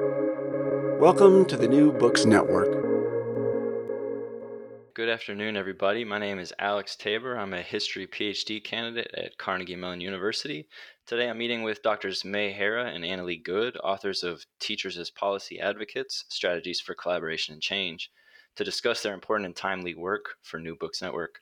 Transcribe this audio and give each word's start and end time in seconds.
Welcome 0.00 1.44
to 1.44 1.56
the 1.56 1.68
New 1.68 1.92
Books 1.92 2.24
Network. 2.24 2.72
Good 4.92 5.08
afternoon, 5.08 5.56
everybody. 5.56 6.04
My 6.04 6.18
name 6.18 6.40
is 6.40 6.52
Alex 6.58 6.96
Tabor. 6.96 7.38
I'm 7.38 7.54
a 7.54 7.62
history 7.62 8.08
PhD 8.08 8.64
candidate 8.64 9.12
at 9.16 9.38
Carnegie 9.38 9.76
Mellon 9.76 10.00
University. 10.00 10.66
Today 11.06 11.30
I'm 11.30 11.38
meeting 11.38 11.62
with 11.62 11.80
Drs. 11.84 12.24
May 12.24 12.50
Hara 12.50 12.86
and 12.86 13.04
Annalee 13.04 13.40
Good, 13.40 13.76
authors 13.84 14.24
of 14.24 14.44
Teachers 14.58 14.98
as 14.98 15.10
Policy 15.10 15.60
Advocates 15.60 16.24
Strategies 16.28 16.80
for 16.80 16.96
Collaboration 16.96 17.52
and 17.52 17.62
Change, 17.62 18.10
to 18.56 18.64
discuss 18.64 19.00
their 19.00 19.14
important 19.14 19.46
and 19.46 19.54
timely 19.54 19.94
work 19.94 20.30
for 20.42 20.58
New 20.58 20.74
Books 20.74 21.00
Network. 21.00 21.38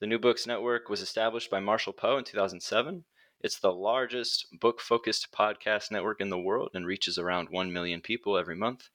The 0.00 0.08
New 0.08 0.18
Books 0.18 0.48
Network 0.48 0.88
was 0.88 1.00
established 1.00 1.48
by 1.48 1.60
Marshall 1.60 1.92
Poe 1.92 2.18
in 2.18 2.24
2007. 2.24 3.04
It's 3.44 3.58
the 3.58 3.74
largest 3.74 4.58
book 4.58 4.80
focused 4.80 5.30
podcast 5.30 5.90
network 5.90 6.22
in 6.22 6.30
the 6.30 6.38
world 6.38 6.70
and 6.72 6.86
reaches 6.86 7.18
around 7.18 7.50
1 7.50 7.70
million 7.70 8.00
people 8.00 8.38
every 8.38 8.56
month. 8.56 8.88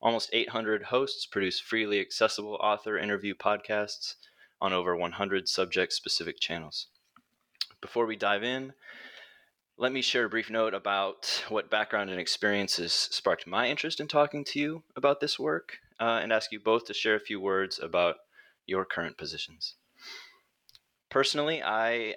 Almost 0.00 0.30
800 0.32 0.84
hosts 0.84 1.26
produce 1.26 1.58
freely 1.58 1.98
accessible 1.98 2.54
author 2.62 2.96
interview 2.96 3.34
podcasts 3.34 4.14
on 4.60 4.72
over 4.72 4.94
100 4.94 5.48
subject 5.48 5.92
specific 5.92 6.38
channels. 6.38 6.86
Before 7.80 8.06
we 8.06 8.14
dive 8.14 8.44
in, 8.44 8.74
let 9.76 9.90
me 9.90 10.02
share 10.02 10.26
a 10.26 10.30
brief 10.30 10.50
note 10.50 10.72
about 10.72 11.42
what 11.48 11.68
background 11.68 12.10
and 12.10 12.20
experiences 12.20 12.92
sparked 12.92 13.44
my 13.44 13.68
interest 13.68 13.98
in 13.98 14.06
talking 14.06 14.44
to 14.44 14.60
you 14.60 14.84
about 14.94 15.18
this 15.18 15.36
work 15.36 15.78
uh, 15.98 16.20
and 16.22 16.32
ask 16.32 16.52
you 16.52 16.60
both 16.60 16.84
to 16.84 16.94
share 16.94 17.16
a 17.16 17.20
few 17.20 17.40
words 17.40 17.80
about 17.82 18.18
your 18.66 18.84
current 18.84 19.18
positions. 19.18 19.74
Personally, 21.10 21.60
I 21.60 22.14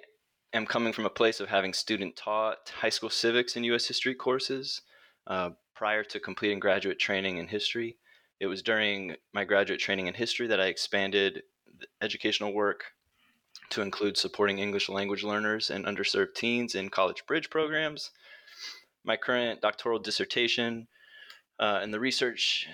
am 0.54 0.66
coming 0.66 0.92
from 0.92 1.04
a 1.04 1.10
place 1.10 1.40
of 1.40 1.48
having 1.48 1.74
student 1.74 2.16
taught 2.16 2.72
high 2.80 2.88
school 2.88 3.10
civics 3.10 3.56
and 3.56 3.64
U.S. 3.66 3.86
history 3.86 4.14
courses 4.14 4.82
uh, 5.26 5.50
prior 5.74 6.04
to 6.04 6.20
completing 6.20 6.60
graduate 6.60 6.98
training 6.98 7.38
in 7.38 7.48
history. 7.48 7.98
It 8.40 8.46
was 8.46 8.62
during 8.62 9.16
my 9.32 9.44
graduate 9.44 9.80
training 9.80 10.06
in 10.06 10.14
history 10.14 10.46
that 10.46 10.60
I 10.60 10.66
expanded 10.66 11.42
educational 12.00 12.54
work 12.54 12.84
to 13.70 13.82
include 13.82 14.16
supporting 14.16 14.58
English 14.58 14.88
language 14.88 15.24
learners 15.24 15.70
and 15.70 15.84
underserved 15.86 16.34
teens 16.34 16.74
in 16.74 16.88
college 16.88 17.26
bridge 17.26 17.50
programs. 17.50 18.10
My 19.04 19.16
current 19.16 19.60
doctoral 19.60 19.98
dissertation 19.98 20.86
uh, 21.58 21.80
and 21.82 21.92
the 21.92 22.00
research 22.00 22.68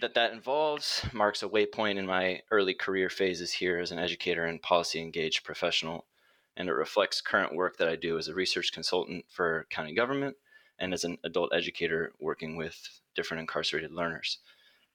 that 0.00 0.14
that 0.14 0.32
involves 0.32 1.04
marks 1.12 1.42
a 1.42 1.48
waypoint 1.48 1.96
in 1.96 2.06
my 2.06 2.40
early 2.50 2.74
career 2.74 3.10
phases 3.10 3.52
here 3.52 3.78
as 3.78 3.90
an 3.90 3.98
educator 3.98 4.44
and 4.44 4.62
policy 4.62 5.00
engaged 5.00 5.44
professional, 5.44 6.06
and 6.58 6.68
it 6.68 6.72
reflects 6.72 7.20
current 7.20 7.54
work 7.54 7.78
that 7.78 7.88
I 7.88 7.94
do 7.94 8.18
as 8.18 8.26
a 8.26 8.34
research 8.34 8.72
consultant 8.72 9.24
for 9.28 9.66
county 9.70 9.94
government 9.94 10.36
and 10.78 10.92
as 10.92 11.04
an 11.04 11.16
adult 11.24 11.54
educator 11.54 12.12
working 12.18 12.56
with 12.56 13.00
different 13.14 13.40
incarcerated 13.40 13.92
learners. 13.92 14.38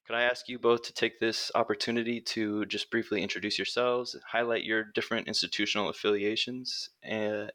Could 0.05 0.17
I 0.17 0.23
ask 0.23 0.49
you 0.49 0.59
both 0.59 0.83
to 0.83 0.93
take 0.93 1.19
this 1.19 1.49
opportunity 1.55 2.19
to 2.19 2.65
just 2.65 2.91
briefly 2.91 3.23
introduce 3.23 3.57
yourselves, 3.57 4.17
highlight 4.27 4.65
your 4.65 4.83
different 4.83 5.29
institutional 5.29 5.87
affiliations, 5.87 6.89
and, 7.01 7.49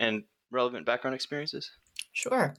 and 0.00 0.24
relevant 0.50 0.84
background 0.84 1.14
experiences? 1.14 1.70
Sure. 2.12 2.56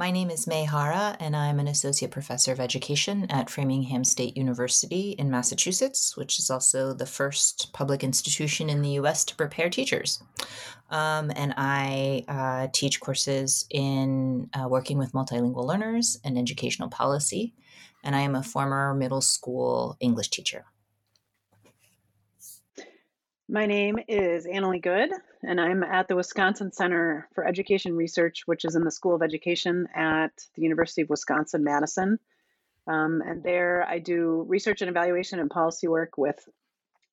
My 0.00 0.10
name 0.10 0.30
is 0.30 0.46
May 0.46 0.64
Hara, 0.64 1.14
and 1.20 1.36
I'm 1.36 1.60
an 1.60 1.68
associate 1.68 2.10
professor 2.10 2.52
of 2.52 2.58
education 2.58 3.26
at 3.28 3.50
Framingham 3.50 4.02
State 4.02 4.34
University 4.34 5.10
in 5.10 5.30
Massachusetts, 5.30 6.16
which 6.16 6.38
is 6.38 6.48
also 6.48 6.94
the 6.94 7.04
first 7.04 7.74
public 7.74 8.02
institution 8.02 8.70
in 8.70 8.80
the 8.80 8.92
US 8.92 9.26
to 9.26 9.36
prepare 9.36 9.68
teachers. 9.68 10.22
Um, 10.88 11.30
and 11.36 11.52
I 11.58 12.24
uh, 12.28 12.68
teach 12.72 12.98
courses 12.98 13.66
in 13.68 14.48
uh, 14.54 14.68
working 14.70 14.96
with 14.96 15.12
multilingual 15.12 15.66
learners 15.66 16.18
and 16.24 16.38
educational 16.38 16.88
policy. 16.88 17.52
And 18.02 18.16
I 18.16 18.20
am 18.20 18.34
a 18.34 18.42
former 18.42 18.94
middle 18.94 19.20
school 19.20 19.98
English 20.00 20.30
teacher. 20.30 20.64
My 23.52 23.66
name 23.66 23.98
is 24.06 24.46
Annalee 24.46 24.80
Good, 24.80 25.10
and 25.42 25.60
I'm 25.60 25.82
at 25.82 26.06
the 26.06 26.14
Wisconsin 26.14 26.70
Center 26.70 27.28
for 27.34 27.44
Education 27.44 27.96
Research, 27.96 28.42
which 28.46 28.64
is 28.64 28.76
in 28.76 28.84
the 28.84 28.92
School 28.92 29.16
of 29.16 29.22
Education 29.22 29.88
at 29.92 30.30
the 30.54 30.62
University 30.62 31.02
of 31.02 31.10
Wisconsin 31.10 31.64
Madison. 31.64 32.20
Um, 32.86 33.20
and 33.26 33.42
there 33.42 33.84
I 33.88 33.98
do 33.98 34.44
research 34.46 34.82
and 34.82 34.88
evaluation 34.88 35.40
and 35.40 35.50
policy 35.50 35.88
work 35.88 36.16
with 36.16 36.38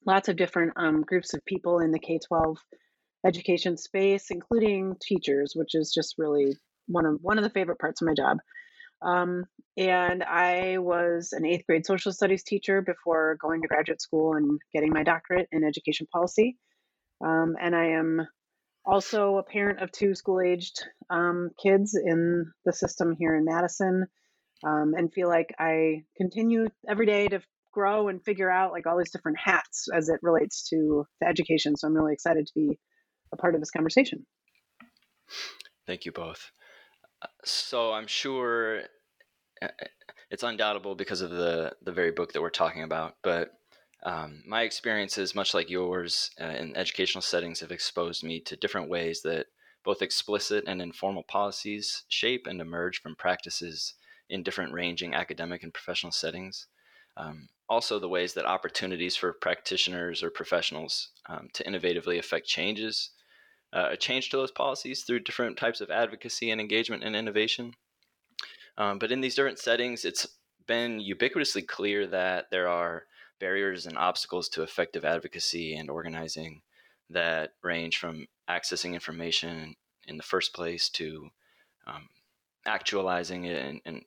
lots 0.06 0.28
of 0.28 0.36
different 0.36 0.74
um, 0.76 1.02
groups 1.02 1.34
of 1.34 1.44
people 1.44 1.80
in 1.80 1.90
the 1.90 1.98
K 1.98 2.20
12 2.28 2.56
education 3.26 3.76
space, 3.76 4.30
including 4.30 4.94
teachers, 5.02 5.54
which 5.56 5.74
is 5.74 5.92
just 5.92 6.14
really 6.18 6.56
one 6.86 7.04
of 7.04 7.18
one 7.20 7.38
of 7.38 7.42
the 7.42 7.50
favorite 7.50 7.80
parts 7.80 8.00
of 8.00 8.06
my 8.06 8.14
job. 8.14 8.38
Um, 9.02 9.44
and 9.76 10.24
I 10.24 10.78
was 10.78 11.32
an 11.32 11.46
eighth 11.46 11.66
grade 11.66 11.86
social 11.86 12.12
studies 12.12 12.42
teacher 12.42 12.82
before 12.82 13.36
going 13.40 13.62
to 13.62 13.68
graduate 13.68 14.02
school 14.02 14.34
and 14.34 14.60
getting 14.72 14.92
my 14.92 15.04
doctorate 15.04 15.48
in 15.52 15.64
education 15.64 16.06
policy. 16.12 16.56
Um, 17.24 17.54
and 17.60 17.76
I 17.76 17.90
am 17.90 18.26
also 18.84 19.36
a 19.36 19.42
parent 19.42 19.80
of 19.80 19.92
two 19.92 20.14
school 20.14 20.40
aged 20.40 20.84
um, 21.10 21.50
kids 21.62 21.94
in 21.94 22.50
the 22.64 22.72
system 22.72 23.14
here 23.18 23.36
in 23.36 23.44
Madison 23.44 24.06
um, 24.66 24.94
and 24.96 25.12
feel 25.12 25.28
like 25.28 25.54
I 25.58 26.02
continue 26.16 26.66
every 26.88 27.06
day 27.06 27.28
to 27.28 27.40
grow 27.72 28.08
and 28.08 28.24
figure 28.24 28.50
out 28.50 28.72
like 28.72 28.86
all 28.86 28.98
these 28.98 29.12
different 29.12 29.38
hats 29.38 29.88
as 29.94 30.08
it 30.08 30.18
relates 30.22 30.68
to, 30.70 31.06
to 31.22 31.28
education. 31.28 31.76
So 31.76 31.86
I'm 31.86 31.94
really 31.94 32.14
excited 32.14 32.46
to 32.46 32.52
be 32.54 32.78
a 33.32 33.36
part 33.36 33.54
of 33.54 33.60
this 33.60 33.70
conversation. 33.70 34.26
Thank 35.86 36.04
you 36.04 36.12
both. 36.12 36.50
So 37.44 37.92
I'm 37.92 38.06
sure 38.06 38.82
uh, 39.62 39.68
it's 40.30 40.42
undoubtable 40.42 40.94
because 40.94 41.20
of 41.20 41.30
the 41.30 41.72
the 41.82 41.92
very 41.92 42.10
book 42.12 42.32
that 42.32 42.42
we're 42.42 42.50
talking 42.50 42.82
about. 42.82 43.16
But 43.22 43.52
um, 44.04 44.42
my 44.46 44.62
experiences, 44.62 45.34
much 45.34 45.54
like 45.54 45.70
yours, 45.70 46.30
uh, 46.40 46.44
in 46.44 46.76
educational 46.76 47.22
settings, 47.22 47.60
have 47.60 47.72
exposed 47.72 48.22
me 48.22 48.40
to 48.40 48.56
different 48.56 48.88
ways 48.88 49.22
that 49.22 49.46
both 49.84 50.02
explicit 50.02 50.64
and 50.66 50.80
informal 50.80 51.24
policies 51.24 52.04
shape 52.08 52.46
and 52.46 52.60
emerge 52.60 53.00
from 53.00 53.16
practices 53.16 53.94
in 54.28 54.42
different 54.42 54.72
ranging 54.72 55.14
academic 55.14 55.62
and 55.62 55.72
professional 55.72 56.12
settings. 56.12 56.66
Um, 57.16 57.48
also, 57.68 57.98
the 57.98 58.08
ways 58.08 58.34
that 58.34 58.46
opportunities 58.46 59.16
for 59.16 59.32
practitioners 59.32 60.22
or 60.22 60.30
professionals 60.30 61.10
um, 61.28 61.48
to 61.54 61.64
innovatively 61.64 62.18
affect 62.18 62.46
changes 62.46 63.10
uh, 63.72 63.88
a 63.90 63.96
change 63.96 64.30
to 64.30 64.36
those 64.36 64.50
policies 64.50 65.02
through 65.02 65.20
different 65.20 65.56
types 65.56 65.80
of 65.80 65.90
advocacy 65.90 66.50
and 66.50 66.60
engagement 66.60 67.04
and 67.04 67.14
innovation. 67.14 67.74
Um, 68.76 68.98
but 68.98 69.10
in 69.10 69.20
these 69.20 69.34
different 69.34 69.58
settings, 69.58 70.04
it's 70.04 70.26
been 70.66 71.00
ubiquitously 71.00 71.66
clear 71.66 72.06
that 72.06 72.46
there 72.50 72.68
are 72.68 73.04
barriers 73.40 73.86
and 73.86 73.98
obstacles 73.98 74.48
to 74.50 74.62
effective 74.62 75.04
advocacy 75.04 75.74
and 75.74 75.90
organizing 75.90 76.62
that 77.10 77.50
range 77.62 77.98
from 77.98 78.26
accessing 78.48 78.94
information 78.94 79.74
in 80.06 80.16
the 80.16 80.22
first 80.22 80.54
place 80.54 80.88
to 80.90 81.28
um, 81.86 82.08
actualizing 82.66 83.44
it 83.44 83.64
and, 83.64 83.80
and, 83.84 84.02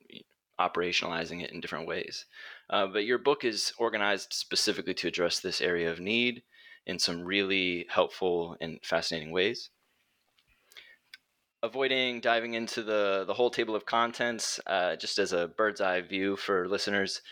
operationalizing 0.60 1.42
it 1.42 1.50
in 1.50 1.60
different 1.60 1.88
ways. 1.88 2.26
Uh, 2.70 2.86
but 2.86 3.04
your 3.04 3.18
book 3.18 3.42
is 3.42 3.72
organized 3.78 4.32
specifically 4.32 4.94
to 4.94 5.08
address 5.08 5.40
this 5.40 5.60
area 5.60 5.90
of 5.90 5.98
need 5.98 6.42
in 6.86 6.98
some 6.98 7.22
really 7.22 7.86
helpful 7.88 8.56
and 8.60 8.78
fascinating 8.82 9.30
ways. 9.30 9.70
Avoiding 11.62 12.20
diving 12.20 12.54
into 12.54 12.82
the, 12.82 13.24
the 13.26 13.34
whole 13.34 13.50
table 13.50 13.76
of 13.76 13.86
contents, 13.86 14.58
uh, 14.66 14.96
just 14.96 15.18
as 15.18 15.32
a 15.32 15.48
bird's 15.48 15.80
eye 15.80 16.00
view 16.00 16.36
for 16.36 16.68
listeners, 16.68 17.22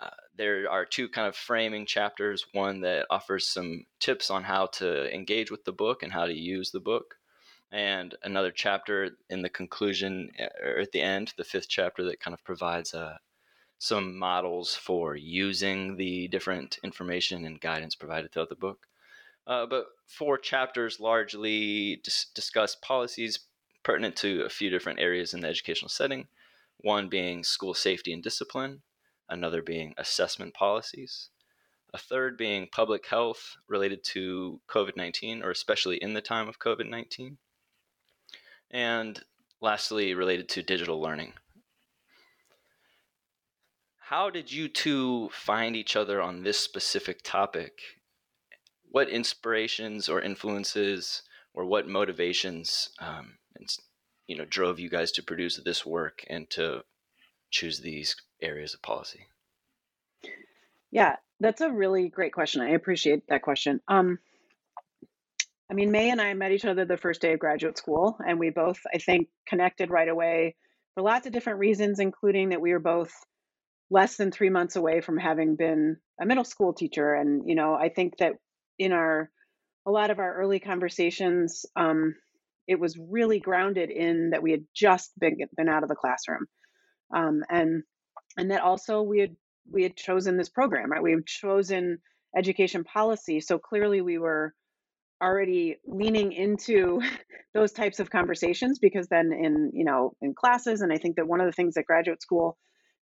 uh, 0.00 0.10
there 0.36 0.68
are 0.68 0.84
two 0.84 1.08
kind 1.08 1.28
of 1.28 1.36
framing 1.36 1.86
chapters 1.86 2.44
one 2.52 2.80
that 2.80 3.06
offers 3.10 3.46
some 3.46 3.86
tips 4.00 4.28
on 4.30 4.42
how 4.42 4.66
to 4.66 5.12
engage 5.14 5.50
with 5.50 5.64
the 5.64 5.72
book 5.72 6.02
and 6.02 6.12
how 6.12 6.26
to 6.26 6.34
use 6.34 6.72
the 6.72 6.80
book 6.80 7.14
and 7.70 8.14
another 8.22 8.50
chapter 8.50 9.10
in 9.30 9.42
the 9.42 9.48
conclusion 9.48 10.30
uh, 10.40 10.46
or 10.64 10.78
at 10.78 10.92
the 10.92 11.00
end 11.00 11.32
the 11.36 11.44
fifth 11.44 11.68
chapter 11.68 12.04
that 12.04 12.20
kind 12.20 12.34
of 12.34 12.44
provides 12.44 12.94
a, 12.94 13.18
some 13.84 14.18
models 14.18 14.74
for 14.74 15.14
using 15.14 15.96
the 15.96 16.26
different 16.28 16.78
information 16.82 17.44
and 17.44 17.60
guidance 17.60 17.94
provided 17.94 18.32
throughout 18.32 18.48
the 18.48 18.54
book. 18.54 18.86
Uh, 19.46 19.66
but 19.66 19.84
four 20.06 20.38
chapters 20.38 21.00
largely 21.00 22.00
dis- 22.02 22.28
discuss 22.34 22.74
policies 22.76 23.40
pertinent 23.82 24.16
to 24.16 24.40
a 24.40 24.48
few 24.48 24.70
different 24.70 25.00
areas 25.00 25.34
in 25.34 25.40
the 25.40 25.48
educational 25.48 25.90
setting, 25.90 26.26
one 26.78 27.10
being 27.10 27.44
school 27.44 27.74
safety 27.74 28.10
and 28.10 28.22
discipline, 28.22 28.80
another 29.28 29.60
being 29.60 29.92
assessment 29.98 30.54
policies, 30.54 31.28
a 31.92 31.98
third 31.98 32.38
being 32.38 32.66
public 32.72 33.06
health 33.06 33.54
related 33.68 34.02
to 34.02 34.62
COVID 34.66 34.96
19, 34.96 35.42
or 35.42 35.50
especially 35.50 35.98
in 35.98 36.14
the 36.14 36.22
time 36.22 36.48
of 36.48 36.58
COVID 36.58 36.88
19, 36.88 37.36
and 38.70 39.22
lastly, 39.60 40.14
related 40.14 40.48
to 40.48 40.62
digital 40.62 41.02
learning 41.02 41.34
how 44.08 44.28
did 44.28 44.52
you 44.52 44.68
two 44.68 45.30
find 45.30 45.74
each 45.74 45.96
other 45.96 46.20
on 46.20 46.42
this 46.42 46.58
specific 46.58 47.22
topic? 47.22 47.72
What 48.90 49.08
inspirations 49.08 50.10
or 50.10 50.20
influences 50.20 51.22
or 51.54 51.64
what 51.64 51.88
motivations 51.88 52.90
um, 53.00 53.38
you 54.26 54.36
know 54.36 54.44
drove 54.44 54.78
you 54.78 54.90
guys 54.90 55.10
to 55.12 55.22
produce 55.22 55.56
this 55.64 55.86
work 55.86 56.22
and 56.28 56.48
to 56.50 56.82
choose 57.50 57.80
these 57.80 58.14
areas 58.42 58.74
of 58.74 58.82
policy? 58.82 59.26
Yeah, 60.90 61.16
that's 61.40 61.62
a 61.62 61.70
really 61.70 62.10
great 62.10 62.34
question. 62.34 62.60
I 62.60 62.70
appreciate 62.70 63.26
that 63.28 63.40
question. 63.40 63.80
Um, 63.88 64.18
I 65.70 65.74
mean, 65.74 65.90
May 65.90 66.10
and 66.10 66.20
I 66.20 66.34
met 66.34 66.52
each 66.52 66.66
other 66.66 66.84
the 66.84 66.98
first 66.98 67.22
day 67.22 67.32
of 67.32 67.38
graduate 67.40 67.78
school, 67.78 68.18
and 68.24 68.38
we 68.38 68.50
both, 68.50 68.80
I 68.92 68.98
think, 68.98 69.28
connected 69.46 69.90
right 69.90 70.08
away 70.08 70.56
for 70.94 71.02
lots 71.02 71.26
of 71.26 71.32
different 71.32 71.58
reasons, 71.58 72.00
including 72.00 72.50
that 72.50 72.60
we 72.60 72.72
were 72.72 72.78
both 72.78 73.10
less 73.94 74.16
than 74.16 74.32
three 74.32 74.50
months 74.50 74.74
away 74.74 75.00
from 75.00 75.16
having 75.16 75.54
been 75.54 75.96
a 76.20 76.26
middle 76.26 76.42
school 76.42 76.72
teacher. 76.74 77.14
And, 77.14 77.44
you 77.46 77.54
know, 77.54 77.74
I 77.74 77.90
think 77.90 78.16
that 78.18 78.32
in 78.76 78.90
our, 78.90 79.30
a 79.86 79.90
lot 79.92 80.10
of 80.10 80.18
our 80.18 80.34
early 80.34 80.58
conversations, 80.58 81.64
um, 81.76 82.16
it 82.66 82.80
was 82.80 82.98
really 82.98 83.38
grounded 83.38 83.90
in 83.90 84.30
that 84.30 84.42
we 84.42 84.50
had 84.50 84.64
just 84.74 85.16
been, 85.20 85.36
been 85.56 85.68
out 85.68 85.84
of 85.84 85.88
the 85.88 85.94
classroom. 85.94 86.46
Um, 87.14 87.44
and, 87.48 87.84
and 88.36 88.50
that 88.50 88.62
also 88.62 89.00
we 89.00 89.20
had, 89.20 89.36
we 89.70 89.84
had 89.84 89.96
chosen 89.96 90.36
this 90.36 90.48
program, 90.48 90.90
right? 90.90 91.02
We 91.02 91.12
had 91.12 91.24
chosen 91.24 91.98
education 92.36 92.82
policy. 92.82 93.38
So 93.40 93.60
clearly 93.60 94.00
we 94.00 94.18
were 94.18 94.54
already 95.22 95.76
leaning 95.86 96.32
into 96.32 97.00
those 97.54 97.70
types 97.70 98.00
of 98.00 98.10
conversations 98.10 98.80
because 98.80 99.06
then 99.06 99.32
in 99.32 99.70
you 99.72 99.84
know 99.84 100.12
in 100.20 100.34
classes 100.34 100.80
and 100.80 100.92
i 100.92 100.98
think 100.98 101.14
that 101.14 101.28
one 101.28 101.40
of 101.40 101.46
the 101.46 101.52
things 101.52 101.74
that 101.74 101.86
graduate 101.86 102.20
school 102.20 102.58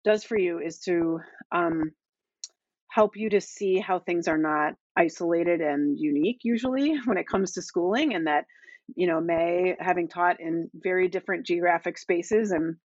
does 0.03 0.23
for 0.23 0.37
you 0.37 0.59
is 0.59 0.79
to 0.79 1.19
um, 1.51 1.91
help 2.89 3.15
you 3.15 3.29
to 3.29 3.41
see 3.41 3.79
how 3.79 3.99
things 3.99 4.27
are 4.27 4.37
not 4.37 4.73
isolated 4.97 5.61
and 5.61 5.97
unique 5.99 6.39
usually 6.43 6.97
when 7.05 7.17
it 7.17 7.27
comes 7.27 7.53
to 7.53 7.61
schooling 7.61 8.13
and 8.13 8.27
that 8.27 8.45
you 8.95 9.07
know 9.07 9.21
may 9.21 9.75
having 9.79 10.07
taught 10.07 10.39
in 10.39 10.69
very 10.73 11.07
different 11.07 11.45
geographic 11.45 11.97
spaces 11.97 12.51
and 12.51 12.75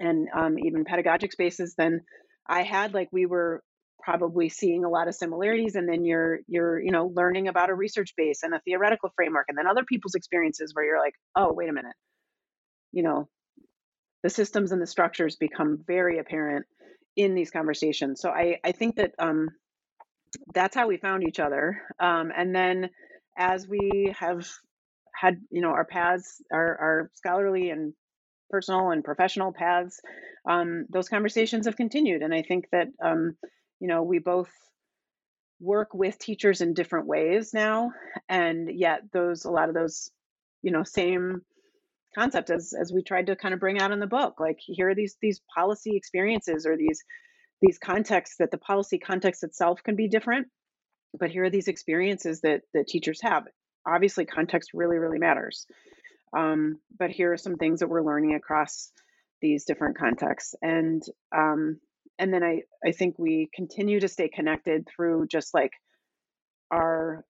and 0.00 0.28
um, 0.36 0.58
even 0.58 0.84
pedagogic 0.84 1.32
spaces 1.32 1.74
than 1.78 2.00
i 2.48 2.62
had 2.62 2.92
like 2.92 3.08
we 3.12 3.26
were 3.26 3.62
probably 4.02 4.50
seeing 4.50 4.84
a 4.84 4.88
lot 4.88 5.08
of 5.08 5.14
similarities 5.14 5.76
and 5.76 5.88
then 5.88 6.04
you're 6.04 6.40
you're 6.46 6.78
you 6.78 6.90
know 6.90 7.10
learning 7.14 7.48
about 7.48 7.70
a 7.70 7.74
research 7.74 8.12
base 8.16 8.42
and 8.42 8.52
a 8.52 8.60
theoretical 8.60 9.10
framework 9.16 9.46
and 9.48 9.56
then 9.56 9.66
other 9.66 9.84
people's 9.88 10.14
experiences 10.14 10.72
where 10.74 10.84
you're 10.84 11.00
like 11.00 11.14
oh 11.36 11.52
wait 11.52 11.70
a 11.70 11.72
minute. 11.72 11.94
You 12.92 13.02
know 13.02 13.28
the 14.24 14.30
systems 14.30 14.72
and 14.72 14.82
the 14.82 14.86
structures 14.86 15.36
become 15.36 15.84
very 15.86 16.18
apparent 16.18 16.66
in 17.14 17.36
these 17.36 17.52
conversations. 17.52 18.20
So 18.20 18.30
i 18.30 18.58
i 18.64 18.72
think 18.72 18.96
that 18.96 19.12
um 19.20 19.50
that's 20.52 20.74
how 20.74 20.88
we 20.88 20.96
found 20.96 21.22
each 21.28 21.38
other. 21.38 21.80
Um 22.00 22.32
and 22.36 22.52
then 22.52 22.90
as 23.38 23.68
we 23.68 24.12
have 24.18 24.48
had 25.14 25.40
you 25.50 25.60
know 25.60 25.70
our 25.70 25.84
paths 25.84 26.42
our 26.52 26.68
our 26.84 27.10
scholarly 27.14 27.70
and 27.70 27.92
personal 28.50 28.90
and 28.90 29.04
professional 29.04 29.52
paths 29.52 30.00
um, 30.48 30.86
those 30.90 31.08
conversations 31.08 31.66
have 31.66 31.76
continued. 31.76 32.22
And 32.22 32.34
i 32.34 32.42
think 32.42 32.64
that 32.72 32.88
um, 33.02 33.36
you 33.78 33.88
know 33.88 34.02
we 34.02 34.18
both 34.18 34.50
work 35.60 35.94
with 35.94 36.18
teachers 36.18 36.60
in 36.60 36.74
different 36.74 37.06
ways 37.06 37.54
now. 37.54 37.92
And 38.28 38.70
yet 38.74 39.00
those 39.12 39.44
a 39.44 39.50
lot 39.50 39.68
of 39.68 39.74
those 39.74 40.10
you 40.62 40.72
know 40.72 40.82
same 40.82 41.42
concept 42.14 42.50
as 42.50 42.72
as 42.78 42.92
we 42.92 43.02
tried 43.02 43.26
to 43.26 43.36
kind 43.36 43.54
of 43.54 43.60
bring 43.60 43.80
out 43.80 43.92
in 43.92 44.00
the 44.00 44.06
book 44.06 44.34
like 44.40 44.58
here 44.58 44.90
are 44.90 44.94
these 44.94 45.16
these 45.20 45.40
policy 45.54 45.96
experiences 45.96 46.66
or 46.66 46.76
these 46.76 47.02
these 47.62 47.78
contexts 47.78 48.36
that 48.38 48.50
the 48.50 48.58
policy 48.58 48.98
context 48.98 49.42
itself 49.42 49.82
can 49.82 49.96
be 49.96 50.08
different 50.08 50.46
but 51.18 51.30
here 51.30 51.44
are 51.44 51.50
these 51.50 51.68
experiences 51.68 52.40
that 52.40 52.62
that 52.74 52.88
teachers 52.88 53.20
have. 53.22 53.44
Obviously 53.86 54.24
context 54.24 54.70
really 54.74 54.98
really 54.98 55.18
matters. 55.18 55.66
Um, 56.36 56.80
but 56.98 57.10
here 57.10 57.32
are 57.32 57.38
some 57.38 57.56
things 57.56 57.80
that 57.80 57.88
we're 57.88 58.02
learning 58.02 58.34
across 58.34 58.90
these 59.40 59.64
different 59.64 59.96
contexts. 59.96 60.54
And 60.62 61.02
um, 61.36 61.78
and 62.18 62.32
then 62.32 62.42
I 62.42 62.62
I 62.84 62.92
think 62.92 63.18
we 63.18 63.48
continue 63.54 64.00
to 64.00 64.08
stay 64.08 64.28
connected 64.28 64.88
through 64.94 65.28
just 65.28 65.54
like 65.54 65.72
our 66.70 67.24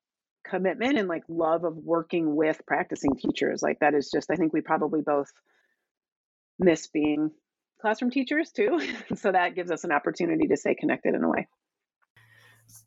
commitment 0.45 0.99
and 0.99 1.09
like 1.09 1.25
love 1.29 1.65
of 1.65 1.77
working 1.77 2.37
with 2.37 2.61
practicing 2.67 3.17
teachers. 3.17 3.63
Like 3.63 3.81
that 3.81 3.95
is 3.95 4.11
just 4.13 4.31
I 4.31 4.37
think 4.37 4.53
we 4.53 4.61
probably 4.61 5.01
both 5.01 5.33
miss 6.59 6.87
being 6.87 7.31
classroom 7.81 8.11
teachers 8.11 8.51
too. 8.51 8.81
so 9.17 9.33
that 9.33 9.55
gives 9.55 9.71
us 9.71 9.85
an 9.85 9.93
opportunity 9.93 10.47
to 10.49 10.57
stay 10.57 10.75
connected 10.75 11.15
in 11.15 11.25
a 11.25 11.29
way. 11.29 11.49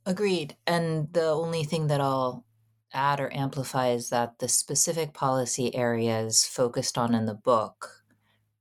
Agreed. 0.06 0.56
And 0.66 1.12
the 1.14 1.28
only 1.28 1.64
thing 1.64 1.88
that 1.88 2.02
I'll 2.02 2.46
add 2.94 3.20
or 3.20 3.34
amplify 3.34 3.90
is 3.90 4.10
that 4.10 4.40
the 4.40 4.48
specific 4.48 5.14
policy 5.14 5.76
areas 5.76 6.46
focused 6.46 6.98
on 6.98 7.14
in 7.14 7.26
the 7.26 7.34
book 7.34 8.04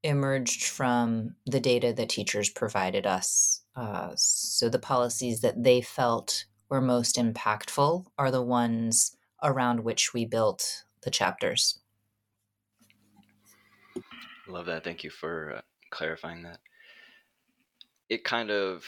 emerged 0.02 0.64
from 0.64 1.34
the 1.46 1.60
data 1.60 1.92
that 1.92 2.08
teachers 2.08 2.50
provided 2.50 3.06
us. 3.06 3.62
Uh, 3.74 4.10
so 4.16 4.68
the 4.68 4.78
policies 4.78 5.40
that 5.40 5.62
they 5.62 5.80
felt 5.80 6.44
were 6.68 6.80
most 6.80 7.16
impactful 7.16 8.06
are 8.18 8.30
the 8.30 8.42
ones 8.42 9.16
around 9.42 9.80
which 9.80 10.12
we 10.12 10.24
built 10.24 10.84
the 11.02 11.10
chapters. 11.10 11.78
Love 14.48 14.66
that. 14.66 14.84
Thank 14.84 15.04
you 15.04 15.10
for 15.10 15.56
uh, 15.56 15.60
clarifying 15.90 16.42
that. 16.42 16.60
It 18.08 18.24
kind 18.24 18.50
of, 18.50 18.84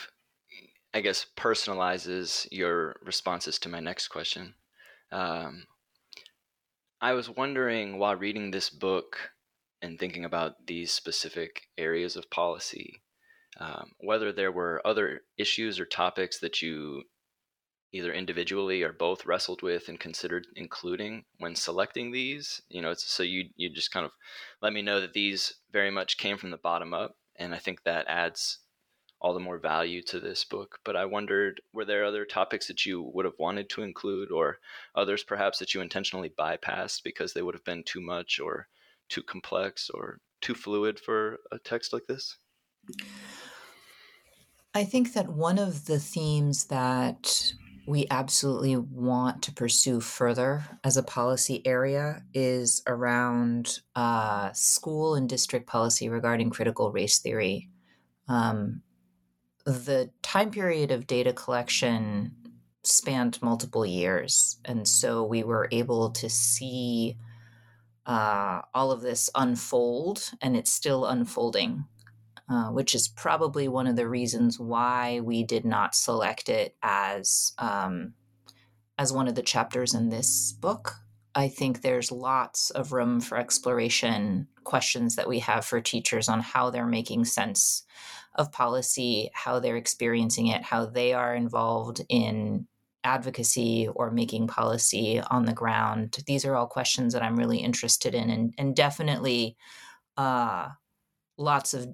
I 0.95 1.01
guess, 1.01 1.27
personalizes 1.37 2.47
your 2.51 2.97
responses 3.03 3.59
to 3.61 3.69
my 3.69 3.81
next 3.81 4.09
question. 4.09 4.55
Um, 5.11 5.65
I 7.01 7.13
was 7.13 7.31
wondering 7.31 7.99
while 7.99 8.17
reading 8.17 8.51
this 8.51 8.71
book 8.71 9.31
and 9.83 9.99
thinking 9.99 10.25
about 10.25 10.67
these 10.67 10.93
specific 10.93 11.69
areas 11.77 12.17
of 12.17 12.31
policy, 12.31 13.03
um, 13.59 13.93
whether 14.01 14.33
there 14.33 14.53
were 14.53 14.85
other 14.85 15.23
issues 15.37 15.79
or 15.79 15.87
topics 15.87 16.41
that 16.41 16.61
you 16.63 17.05
either 17.93 18.13
individually 18.13 18.83
or 18.83 18.93
both 18.93 19.27
wrestled 19.27 19.63
with 19.63 19.89
and 19.89 19.99
considered 19.99 20.47
including 20.57 21.25
when 21.39 21.55
selecting 21.55 22.11
these 22.11 22.61
you 22.69 22.83
know 22.83 22.95
so 22.95 23.23
you 23.23 23.45
you 23.57 23.71
just 23.71 23.93
kind 23.93 24.05
of 24.05 24.13
let 24.61 24.73
me 24.73 24.83
know 24.83 25.01
that 25.01 25.13
these 25.13 25.55
very 25.73 25.91
much 25.91 26.19
came 26.19 26.37
from 26.37 26.51
the 26.51 26.59
bottom 26.59 26.93
up 26.93 27.17
and 27.37 27.55
i 27.55 27.59
think 27.59 27.83
that 27.83 28.07
adds 28.09 28.59
all 29.21 29.35
the 29.35 29.41
more 29.41 29.59
value 29.59 30.03
to 30.03 30.21
this 30.21 30.45
book 30.45 30.79
but 30.85 30.97
i 30.97 31.05
wondered 31.05 31.61
were 31.73 31.85
there 31.85 32.05
other 32.05 32.25
topics 32.25 32.67
that 32.67 32.85
you 32.85 33.03
would 33.15 33.25
have 33.25 33.39
wanted 33.39 33.69
to 33.69 33.83
include 33.83 34.31
or 34.31 34.59
others 34.95 35.25
perhaps 35.25 35.59
that 35.59 35.75
you 35.75 35.81
intentionally 35.81 36.31
bypassed 36.39 37.03
because 37.03 37.33
they 37.33 37.43
would 37.43 37.55
have 37.55 37.65
been 37.65 37.83
too 37.85 38.01
much 38.01 38.39
or 38.39 38.69
too 39.09 39.23
complex 39.23 39.91
or 39.91 40.21
too 40.41 40.55
fluid 40.55 41.01
for 41.01 41.39
a 41.51 41.59
text 41.59 41.93
like 41.93 42.07
this? 42.07 42.37
I 44.75 44.85
think 44.85 45.15
that 45.15 45.29
one 45.29 45.59
of 45.59 45.87
the 45.87 45.99
themes 45.99 46.67
that 46.67 47.53
we 47.89 48.07
absolutely 48.11 48.77
want 48.77 49.43
to 49.43 49.51
pursue 49.51 49.99
further 49.99 50.63
as 50.85 50.99
a 50.99 51.03
policy 51.03 51.67
area 51.67 52.23
is 52.35 52.83
around 52.87 53.81
uh, 53.97 54.53
school 54.53 55.15
and 55.15 55.27
district 55.27 55.67
policy 55.67 56.11
regarding 56.11 56.51
critical 56.51 56.93
race 56.93 57.19
theory. 57.19 57.71
Um, 58.29 58.83
the 59.65 60.11
time 60.21 60.51
period 60.51 60.91
of 60.91 61.07
data 61.07 61.33
collection 61.33 62.33
spanned 62.85 63.41
multiple 63.41 63.87
years, 63.87 64.59
and 64.67 64.87
so 64.87 65.25
we 65.25 65.43
were 65.43 65.67
able 65.73 66.11
to 66.11 66.29
see 66.29 67.17
uh, 68.05 68.61
all 68.75 68.93
of 68.93 69.01
this 69.01 69.31
unfold, 69.35 70.31
and 70.43 70.59
it's 70.59 70.71
still 70.71 71.07
unfolding, 71.07 71.87
uh, 72.51 72.69
which 72.69 72.95
is 72.95 73.09
probably 73.09 73.69
one 73.69 73.87
of 73.87 73.97
the 73.97 74.09
reasons 74.09 74.59
why 74.59 75.21
we 75.21 75.43
did 75.43 75.65
not 75.65 75.95
select 75.95 76.49
it 76.49 76.77
as 76.83 77.53
um, 77.59 78.15
as 78.99 79.13
one 79.13 79.29
of 79.29 79.35
the 79.35 79.43
chapters 79.43 79.95
in 79.95 80.09
this 80.09 80.53
book. 80.53 80.95
I 81.35 81.49
think 81.49 81.83
there's 81.83 82.11
lots 82.11 82.71
of 82.71 82.93
room 82.93 83.21
for 83.21 83.39
exploration, 83.39 84.49
questions 84.65 85.15
that 85.17 85.29
we 85.29 85.39
have 85.41 85.65
for 85.65 85.81
teachers 85.81 86.29
on 86.29 86.41
how 86.41 86.71
they're 86.71 86.87
making 86.87 87.27
sense 87.27 87.85
of 88.35 88.51
policy, 88.51 89.31
how 89.35 89.61
they're 89.61 89.77
experiencing 89.77 90.49
it, 90.49 90.63
how 90.63 90.87
they 90.87 91.13
are 91.13 91.35
involved 91.35 92.01
in 92.09 92.67
advocacy 93.05 93.89
or 93.95 94.11
making 94.11 94.49
policy 94.49 95.21
on 95.31 95.45
the 95.45 95.53
ground? 95.53 96.19
These 96.27 96.45
are 96.45 96.57
all 96.57 96.67
questions 96.67 97.13
that 97.13 97.23
I'm 97.23 97.37
really 97.37 97.59
interested 97.59 98.15
in, 98.15 98.31
and, 98.31 98.55
and 98.59 98.75
definitely 98.75 99.57
uh, 100.17 100.71
lots 101.37 101.75
of 101.75 101.89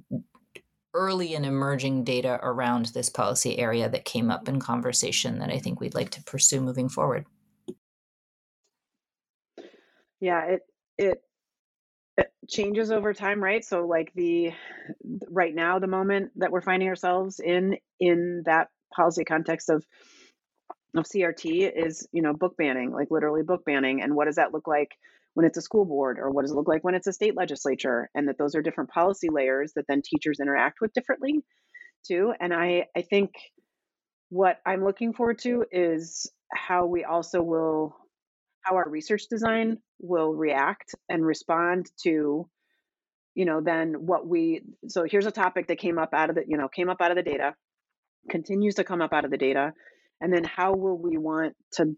early 0.95 1.35
and 1.35 1.45
emerging 1.45 2.05
data 2.05 2.39
around 2.43 2.87
this 2.87 3.11
policy 3.11 3.59
area 3.59 3.89
that 3.89 4.05
came 4.05 4.31
up 4.31 4.49
in 4.49 4.61
conversation 4.61 5.39
that 5.41 5.51
I 5.51 5.59
think 5.59 5.81
we'd 5.81 5.95
like 5.95 6.11
to 6.11 6.23
pursue 6.23 6.61
moving 6.61 6.89
forward. 6.89 7.27
Yeah, 10.21 10.45
it 10.45 10.63
it 10.97 11.23
it 12.17 12.33
changes 12.49 12.93
over 12.93 13.13
time 13.13 13.43
right 13.43 13.65
so 13.65 13.87
like 13.87 14.13
the 14.15 14.53
right 15.29 15.55
now 15.55 15.81
the 15.81 15.89
moment 15.89 16.31
that 16.37 16.53
we're 16.53 16.61
finding 16.63 16.89
ourselves 16.89 17.41
in 17.41 17.77
in 17.99 18.43
that 18.47 18.69
policy 18.95 19.25
context 19.25 19.69
of 19.69 19.85
of 20.97 21.05
CRT 21.05 21.73
is, 21.75 22.07
you 22.13 22.23
know, 22.23 22.33
book 22.33 22.57
banning, 22.57 22.93
like 22.93 23.11
literally 23.11 23.43
book 23.43 23.65
banning. 23.65 24.03
And 24.03 24.15
what 24.15 24.27
does 24.27 24.37
that 24.37 24.53
look 24.53 24.67
like 24.67 24.93
when 25.35 25.45
it's 25.45 25.59
a 25.59 25.63
school 25.63 25.85
board 25.85 26.19
or 26.19 26.31
what 26.31 26.43
does 26.43 26.53
it 26.53 26.55
look 26.55 26.69
like 26.69 26.83
when 26.83 26.95
it's 26.95 27.07
a 27.07 27.13
state 27.13 27.37
legislature 27.37 28.09
and 28.15 28.29
that 28.29 28.39
those 28.39 28.55
are 28.55 28.63
different 28.63 28.91
policy 28.91 29.29
layers 29.31 29.73
that 29.75 29.85
then 29.89 30.01
teachers 30.03 30.41
interact 30.41 30.79
with 30.81 30.93
differently 30.93 31.41
too 32.07 32.33
and 32.41 32.55
i 32.55 32.87
i 32.97 33.03
think 33.03 33.33
what 34.31 34.59
i'm 34.65 34.85
looking 34.85 35.13
forward 35.13 35.39
to 35.39 35.65
is 35.71 36.31
how 36.53 36.87
we 36.87 37.05
also 37.05 37.43
will 37.43 37.97
how 38.63 38.77
our 38.77 38.89
research 38.89 39.25
design 39.29 39.79
will 40.01 40.33
react 40.33 40.95
and 41.09 41.25
respond 41.25 41.87
to 42.03 42.49
you 43.35 43.45
know 43.45 43.61
then 43.61 43.95
what 44.07 44.27
we 44.27 44.63
so 44.89 45.05
here's 45.09 45.27
a 45.27 45.33
topic 45.33 45.67
that 45.67 45.79
came 45.79 45.99
up 45.99 46.15
out 46.15 46.31
of 46.31 46.37
the 46.37 46.45
you 46.47 46.57
know 46.57 46.69
came 46.69 46.89
up 46.89 47.01
out 47.01 47.11
of 47.11 47.17
the 47.17 47.23
data 47.23 47.55
continues 48.31 48.77
to 48.77 48.85
come 48.85 49.03
up 49.03 49.13
out 49.13 49.25
of 49.25 49.31
the 49.31 49.37
data 49.37 49.73
and 50.21 50.33
then 50.33 50.45
how 50.45 50.73
will 50.73 50.97
we 50.97 51.19
want 51.19 51.55
to 51.73 51.97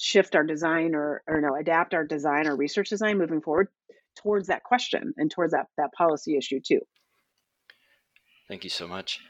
shift 0.00 0.34
our 0.34 0.44
design 0.44 0.94
or 0.94 1.22
or 1.26 1.40
no 1.40 1.56
adapt 1.56 1.94
our 1.94 2.04
design 2.04 2.46
or 2.46 2.56
research 2.56 2.88
design 2.88 3.18
moving 3.18 3.40
forward 3.40 3.68
towards 4.16 4.48
that 4.48 4.64
question 4.64 5.14
and 5.16 5.30
towards 5.30 5.52
that 5.52 5.66
that 5.76 5.92
policy 5.92 6.36
issue 6.36 6.60
too 6.60 6.80
thank 8.48 8.64
you 8.64 8.70
so 8.70 8.88
much 8.88 9.20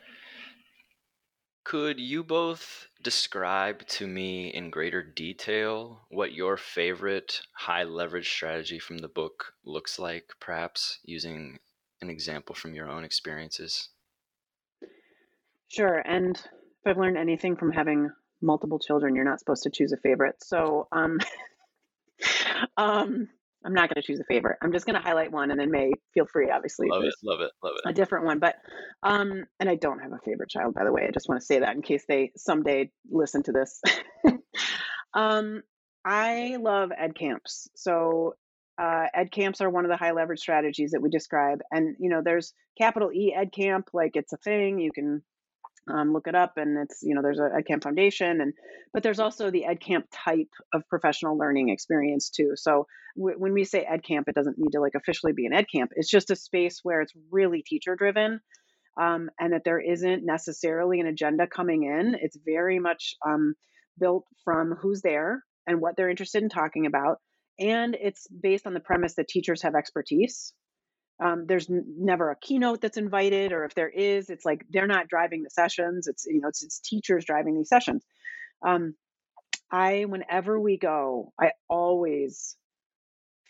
could 1.71 2.00
you 2.00 2.25
both 2.25 2.89
describe 3.03 3.87
to 3.87 4.07
me 4.07 4.49
in 4.49 4.71
greater 4.71 5.03
detail 5.03 6.00
what 6.09 6.33
your 6.33 6.57
favorite 6.57 7.43
high 7.53 7.85
leverage 7.85 8.29
strategy 8.29 8.79
from 8.79 8.99
the 8.99 9.09
book 9.09 9.53
looks 9.65 9.99
like, 9.99 10.33
perhaps 10.41 10.99
using 11.05 11.59
an 12.00 12.11
example 12.11 12.55
from 12.55 12.75
your 12.75 12.89
own 12.89 13.05
experiences? 13.05 13.91
Sure. 15.69 15.99
And 15.99 16.37
if 16.37 16.87
I've 16.87 16.99
learned 16.99 17.19
anything 17.19 17.57
from 17.57 17.73
having 17.73 18.11
multiple 18.42 18.78
children, 18.78 19.14
you're 19.14 19.25
not 19.25 19.38
supposed 19.38 19.64
to 19.64 19.70
choose 19.70 19.92
a 19.92 19.97
favorite. 19.97 20.37
So, 20.42 20.88
um, 20.92 21.18
um, 22.76 23.28
I'm 23.64 23.75
not 23.75 23.90
going 23.90 24.00
to 24.00 24.06
choose 24.06 24.20
a 24.20 24.25
favorite. 24.25 24.56
I'm 24.62 24.73
just 24.73 24.87
going 24.87 24.97
to 24.97 25.06
highlight 25.06 25.32
one, 25.32 25.50
and 25.50 25.61
then 25.61 25.70
May 25.70 25.92
feel 26.14 26.26
free. 26.26 26.50
Obviously, 26.50 26.88
love 26.88 27.04
it, 27.04 27.14
love 27.23 27.40
it, 27.40 27.50
love 27.62 27.75
it. 27.76 27.90
A 27.90 27.92
different 27.92 28.25
one, 28.25 28.38
but 28.38 28.56
um, 29.02 29.44
and 29.59 29.68
I 29.68 29.75
don't 29.75 29.99
have 29.99 30.12
a 30.12 30.18
favorite 30.25 30.49
child, 30.49 30.75
by 30.75 30.85
the 30.85 30.92
way. 30.92 31.04
I 31.06 31.11
just 31.11 31.28
want 31.28 31.40
to 31.40 31.47
say 31.47 31.61
that 31.61 31.76
in 31.76 31.82
case 31.82 32.04
they 32.09 32.32
someday 32.37 32.90
listen 33.11 33.42
to 33.44 33.52
this. 33.52 33.80
um, 35.14 35.62
I 36.04 36.56
love 36.59 36.90
ed 36.97 37.14
camps. 37.14 37.68
So 37.75 38.35
uh, 38.80 39.06
ed 39.12 39.30
camps 39.30 39.61
are 39.61 39.68
one 39.68 39.85
of 39.85 39.90
the 39.90 39.99
high 39.99 40.12
leverage 40.12 40.40
strategies 40.40 40.92
that 40.92 41.02
we 41.02 41.11
describe, 41.11 41.61
and 41.70 41.97
you 41.99 42.09
know, 42.09 42.23
there's 42.25 42.54
capital 42.78 43.12
E 43.12 43.35
ed 43.37 43.52
camp, 43.52 43.90
like 43.92 44.12
it's 44.14 44.32
a 44.32 44.38
thing. 44.38 44.78
You 44.78 44.90
can 44.90 45.23
um, 45.88 46.12
look 46.12 46.26
it 46.26 46.34
up 46.34 46.56
and 46.56 46.78
it's 46.78 47.02
you 47.02 47.14
know 47.14 47.22
there's 47.22 47.38
a 47.38 47.50
edcamp 47.50 47.82
foundation 47.82 48.40
and 48.40 48.52
but 48.92 49.02
there's 49.02 49.20
also 49.20 49.50
the 49.50 49.64
edcamp 49.68 50.04
type 50.12 50.50
of 50.75 50.87
professional 50.88 51.38
learning 51.38 51.68
experience 51.68 52.30
too. 52.30 52.52
So 52.56 52.87
w- 53.16 53.38
when 53.38 53.52
we 53.52 53.64
say 53.64 53.87
edcamp 53.90 54.25
it 54.28 54.34
doesn't 54.34 54.58
need 54.58 54.72
to 54.72 54.80
like 54.80 54.94
officially 54.94 55.32
be 55.32 55.46
an 55.46 55.52
edcamp. 55.52 55.88
It's 55.96 56.10
just 56.10 56.30
a 56.30 56.37
space 56.37 56.80
where 56.82 57.00
it's 57.00 57.12
really 57.30 57.62
teacher 57.62 57.96
driven 57.96 58.40
um, 59.00 59.30
and 59.38 59.52
that 59.52 59.62
there 59.64 59.80
isn't 59.80 60.25
necessarily 60.25 61.00
an 61.00 61.06
agenda 61.06 61.46
coming 61.46 61.84
in. 61.84 62.16
It's 62.20 62.37
very 62.44 62.78
much 62.78 63.14
um, 63.26 63.54
built 63.99 64.25
from 64.44 64.75
who's 64.80 65.02
there 65.02 65.42
and 65.66 65.80
what 65.80 65.96
they're 65.96 66.10
interested 66.10 66.42
in 66.42 66.49
talking 66.49 66.87
about 66.87 67.18
and 67.60 67.94
it's 68.00 68.26
based 68.28 68.66
on 68.66 68.75
the 68.75 68.80
premise 68.80 69.14
that 69.14 69.28
teachers 69.28 69.62
have 69.62 69.75
expertise 69.75 70.54
um, 71.21 71.47
there's 71.47 71.69
n- 71.69 71.85
never 71.99 72.31
a 72.31 72.37
keynote 72.37 72.81
that's 72.81 72.97
invited, 72.97 73.53
or 73.53 73.65
if 73.65 73.75
there 73.75 73.89
is, 73.89 74.31
it's 74.31 74.45
like 74.45 74.65
they're 74.71 74.87
not 74.87 75.09
driving 75.09 75.43
the 75.43 75.50
sessions. 75.50 76.07
It's 76.07 76.27
you 76.27 76.41
know 76.41 76.49
it's, 76.49 76.62
it's 76.62 76.81
teachers 76.81 77.25
driving 77.25 77.57
these 77.57 77.69
sessions. 77.69 78.05
Um, 78.67 78.95
I 79.71 80.05
whenever 80.07 80.59
we 80.59 80.79
go, 80.79 81.33
I 81.41 81.53
always 81.69 82.57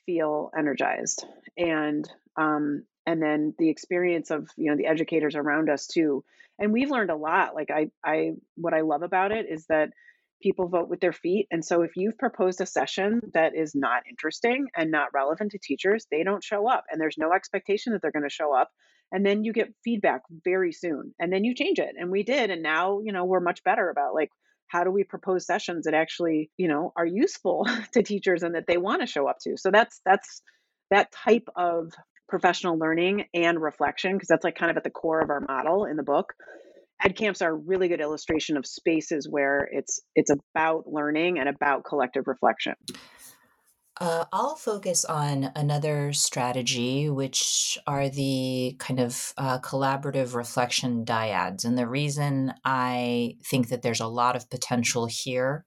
feel 0.04 0.50
energized, 0.56 1.24
and 1.56 2.08
um, 2.36 2.84
and 3.06 3.22
then 3.22 3.54
the 3.58 3.68
experience 3.70 4.30
of 4.30 4.48
you 4.56 4.70
know 4.70 4.76
the 4.76 4.86
educators 4.86 5.36
around 5.36 5.70
us 5.70 5.86
too. 5.86 6.24
And 6.58 6.72
we've 6.72 6.90
learned 6.90 7.10
a 7.10 7.16
lot. 7.16 7.54
Like 7.54 7.70
I 7.70 7.90
I 8.04 8.32
what 8.56 8.74
I 8.74 8.80
love 8.80 9.02
about 9.02 9.32
it 9.32 9.46
is 9.48 9.66
that 9.66 9.90
people 10.40 10.68
vote 10.68 10.88
with 10.88 11.00
their 11.00 11.12
feet. 11.12 11.46
And 11.50 11.64
so 11.64 11.82
if 11.82 11.92
you've 11.96 12.18
proposed 12.18 12.60
a 12.60 12.66
session 12.66 13.20
that 13.34 13.54
is 13.54 13.74
not 13.74 14.02
interesting 14.08 14.66
and 14.76 14.90
not 14.90 15.12
relevant 15.14 15.52
to 15.52 15.58
teachers, 15.58 16.06
they 16.10 16.22
don't 16.22 16.44
show 16.44 16.68
up. 16.68 16.84
And 16.90 17.00
there's 17.00 17.18
no 17.18 17.32
expectation 17.32 17.92
that 17.92 18.02
they're 18.02 18.12
going 18.12 18.28
to 18.28 18.34
show 18.34 18.54
up. 18.54 18.70
And 19.12 19.26
then 19.26 19.44
you 19.44 19.52
get 19.52 19.74
feedback 19.84 20.22
very 20.44 20.72
soon. 20.72 21.14
And 21.18 21.32
then 21.32 21.44
you 21.44 21.54
change 21.54 21.78
it. 21.78 21.94
And 21.98 22.10
we 22.10 22.22
did. 22.22 22.50
And 22.50 22.62
now, 22.62 23.00
you 23.00 23.12
know, 23.12 23.24
we're 23.24 23.40
much 23.40 23.62
better 23.64 23.90
about 23.90 24.14
like, 24.14 24.30
how 24.68 24.84
do 24.84 24.90
we 24.90 25.02
propose 25.02 25.46
sessions 25.46 25.84
that 25.84 25.94
actually, 25.94 26.50
you 26.56 26.68
know, 26.68 26.92
are 26.96 27.06
useful 27.06 27.66
to 27.92 28.02
teachers 28.02 28.42
and 28.42 28.54
that 28.54 28.66
they 28.68 28.76
want 28.76 29.00
to 29.00 29.06
show 29.06 29.26
up 29.26 29.38
to? 29.42 29.56
So 29.56 29.70
that's 29.70 30.00
that's 30.04 30.42
that 30.90 31.10
type 31.12 31.48
of 31.56 31.92
professional 32.28 32.78
learning 32.78 33.24
and 33.34 33.60
reflection 33.60 34.12
because 34.12 34.28
that's 34.28 34.44
like 34.44 34.54
kind 34.56 34.70
of 34.70 34.76
at 34.76 34.84
the 34.84 34.90
core 34.90 35.20
of 35.20 35.30
our 35.30 35.40
model 35.40 35.84
in 35.84 35.96
the 35.96 36.04
book 36.04 36.34
ed 37.02 37.16
camps 37.16 37.42
are 37.42 37.50
a 37.50 37.54
really 37.54 37.88
good 37.88 38.00
illustration 38.00 38.56
of 38.56 38.66
spaces 38.66 39.28
where 39.28 39.68
it's 39.72 40.00
it's 40.14 40.30
about 40.30 40.84
learning 40.86 41.38
and 41.38 41.48
about 41.48 41.84
collective 41.84 42.26
reflection 42.26 42.74
uh, 44.00 44.24
I'll 44.32 44.56
focus 44.56 45.04
on 45.04 45.52
another 45.54 46.14
strategy, 46.14 47.10
which 47.10 47.78
are 47.86 48.08
the 48.08 48.74
kind 48.78 48.98
of 48.98 49.34
uh, 49.36 49.58
collaborative 49.58 50.34
reflection 50.34 51.04
dyads. 51.04 51.66
And 51.66 51.76
the 51.76 51.86
reason 51.86 52.54
I 52.64 53.36
think 53.44 53.68
that 53.68 53.82
there's 53.82 54.00
a 54.00 54.06
lot 54.06 54.36
of 54.36 54.48
potential 54.48 55.04
here 55.04 55.66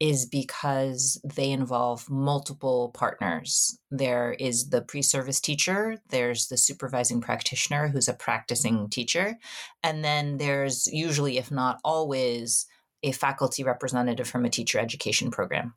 is 0.00 0.24
because 0.24 1.20
they 1.22 1.50
involve 1.50 2.08
multiple 2.08 2.90
partners. 2.94 3.78
There 3.90 4.32
is 4.32 4.70
the 4.70 4.80
pre 4.80 5.02
service 5.02 5.40
teacher, 5.40 5.98
there's 6.08 6.48
the 6.48 6.56
supervising 6.56 7.20
practitioner 7.20 7.88
who's 7.88 8.08
a 8.08 8.14
practicing 8.14 8.88
teacher, 8.88 9.38
and 9.82 10.02
then 10.02 10.38
there's 10.38 10.86
usually, 10.86 11.36
if 11.36 11.50
not 11.50 11.80
always, 11.84 12.66
a 13.02 13.12
faculty 13.12 13.62
representative 13.62 14.26
from 14.26 14.44
a 14.44 14.50
teacher 14.50 14.78
education 14.78 15.30
program. 15.30 15.74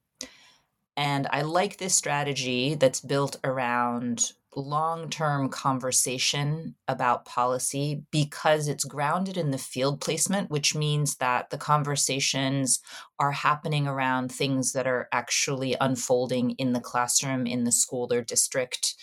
And 0.96 1.28
I 1.32 1.42
like 1.42 1.78
this 1.78 1.96
strategy 1.96 2.76
that's 2.76 3.02
built 3.02 3.38
around 3.44 4.32
long 4.56 5.10
term 5.10 5.50
conversation 5.50 6.76
about 6.88 7.26
policy 7.26 8.04
because 8.12 8.68
it's 8.68 8.84
grounded 8.84 9.38
in 9.38 9.52
the 9.52 9.58
field 9.58 10.02
placement, 10.02 10.50
which 10.50 10.76
means 10.76 11.18
that 11.18 11.50
the 11.50 11.58
conversations 11.58 12.80
are 13.20 13.32
happening 13.32 13.88
around 13.88 14.32
things 14.32 14.74
that 14.74 14.88
are 14.88 15.08
actually 15.12 15.76
unfolding 15.80 16.52
in 16.52 16.74
the 16.74 16.80
classroom, 16.80 17.46
in 17.46 17.64
the 17.64 17.72
school 17.72 18.12
or 18.12 18.22
district 18.22 18.96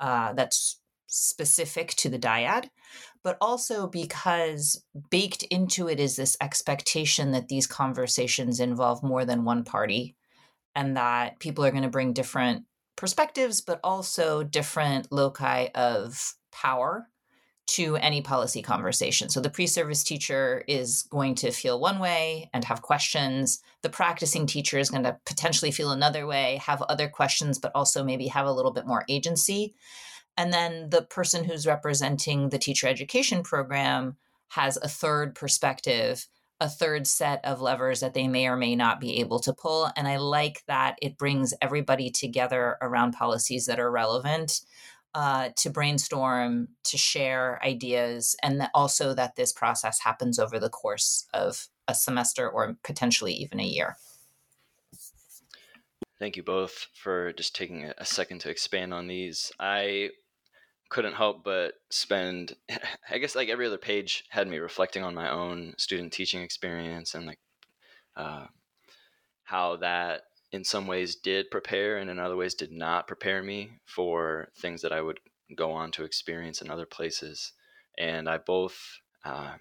uh, 0.00 0.32
that's 0.32 0.80
specific 1.06 1.90
to 1.96 2.08
the 2.08 2.18
dyad. 2.18 2.68
But 3.22 3.38
also 3.40 3.88
because 3.88 4.84
baked 5.10 5.42
into 5.44 5.88
it 5.88 5.98
is 5.98 6.16
this 6.16 6.36
expectation 6.40 7.32
that 7.32 7.48
these 7.48 7.66
conversations 7.66 8.60
involve 8.60 9.02
more 9.02 9.24
than 9.24 9.44
one 9.44 9.64
party 9.64 10.14
and 10.74 10.96
that 10.96 11.40
people 11.40 11.64
are 11.64 11.70
going 11.70 11.82
to 11.82 11.88
bring 11.88 12.12
different 12.12 12.64
perspectives, 12.96 13.60
but 13.60 13.80
also 13.84 14.42
different 14.42 15.12
loci 15.12 15.68
of 15.74 16.34
power 16.50 17.08
to 17.66 17.96
any 17.96 18.22
policy 18.22 18.62
conversation. 18.62 19.28
So 19.28 19.40
the 19.40 19.50
pre 19.50 19.66
service 19.66 20.04
teacher 20.04 20.62
is 20.68 21.02
going 21.10 21.34
to 21.36 21.50
feel 21.50 21.80
one 21.80 21.98
way 21.98 22.48
and 22.54 22.64
have 22.64 22.82
questions. 22.82 23.60
The 23.82 23.90
practicing 23.90 24.46
teacher 24.46 24.78
is 24.78 24.90
going 24.90 25.02
to 25.02 25.18
potentially 25.26 25.72
feel 25.72 25.90
another 25.90 26.26
way, 26.26 26.60
have 26.64 26.82
other 26.82 27.08
questions, 27.08 27.58
but 27.58 27.72
also 27.74 28.04
maybe 28.04 28.28
have 28.28 28.46
a 28.46 28.52
little 28.52 28.72
bit 28.72 28.86
more 28.86 29.04
agency. 29.08 29.74
And 30.36 30.52
then 30.52 30.90
the 30.90 31.02
person 31.02 31.44
who's 31.44 31.66
representing 31.66 32.50
the 32.50 32.58
teacher 32.58 32.86
education 32.86 33.42
program 33.42 34.16
has 34.48 34.76
a 34.76 34.88
third 34.88 35.34
perspective 35.34 36.28
a 36.60 36.68
third 36.68 37.06
set 37.06 37.44
of 37.44 37.60
levers 37.60 38.00
that 38.00 38.14
they 38.14 38.28
may 38.28 38.46
or 38.46 38.56
may 38.56 38.74
not 38.74 39.00
be 39.00 39.20
able 39.20 39.38
to 39.40 39.52
pull. 39.52 39.90
And 39.96 40.08
I 40.08 40.16
like 40.16 40.62
that 40.66 40.96
it 41.02 41.18
brings 41.18 41.52
everybody 41.60 42.10
together 42.10 42.78
around 42.80 43.12
policies 43.12 43.66
that 43.66 43.78
are 43.78 43.90
relevant 43.90 44.62
uh, 45.14 45.50
to 45.56 45.70
brainstorm, 45.70 46.68
to 46.84 46.98
share 46.98 47.58
ideas, 47.64 48.36
and 48.42 48.60
that 48.60 48.70
also 48.74 49.14
that 49.14 49.36
this 49.36 49.52
process 49.52 50.00
happens 50.00 50.38
over 50.38 50.58
the 50.58 50.68
course 50.68 51.26
of 51.32 51.68
a 51.88 51.94
semester 51.94 52.48
or 52.48 52.76
potentially 52.84 53.32
even 53.32 53.60
a 53.60 53.64
year. 53.64 53.96
Thank 56.18 56.36
you 56.36 56.42
both 56.42 56.88
for 56.94 57.32
just 57.32 57.54
taking 57.54 57.92
a 57.98 58.04
second 58.04 58.40
to 58.40 58.50
expand 58.50 58.94
on 58.94 59.06
these. 59.06 59.52
I 59.60 60.10
couldn't 60.88 61.14
help 61.14 61.42
but 61.44 61.74
spend 61.90 62.54
i 63.10 63.18
guess 63.18 63.34
like 63.34 63.48
every 63.48 63.66
other 63.66 63.78
page 63.78 64.24
had 64.30 64.48
me 64.48 64.58
reflecting 64.58 65.02
on 65.02 65.14
my 65.14 65.30
own 65.30 65.74
student 65.78 66.12
teaching 66.12 66.42
experience 66.42 67.14
and 67.14 67.26
like 67.26 67.38
uh, 68.16 68.46
how 69.44 69.76
that 69.76 70.22
in 70.52 70.64
some 70.64 70.86
ways 70.86 71.16
did 71.16 71.50
prepare 71.50 71.98
and 71.98 72.08
in 72.08 72.18
other 72.18 72.36
ways 72.36 72.54
did 72.54 72.72
not 72.72 73.06
prepare 73.06 73.42
me 73.42 73.70
for 73.84 74.48
things 74.56 74.82
that 74.82 74.92
i 74.92 75.00
would 75.00 75.18
go 75.54 75.72
on 75.72 75.92
to 75.92 76.04
experience 76.04 76.60
in 76.60 76.70
other 76.70 76.86
places. 76.86 77.52
And 77.98 78.28
i 78.28 78.38
both 78.38 78.98
um, 79.24 79.60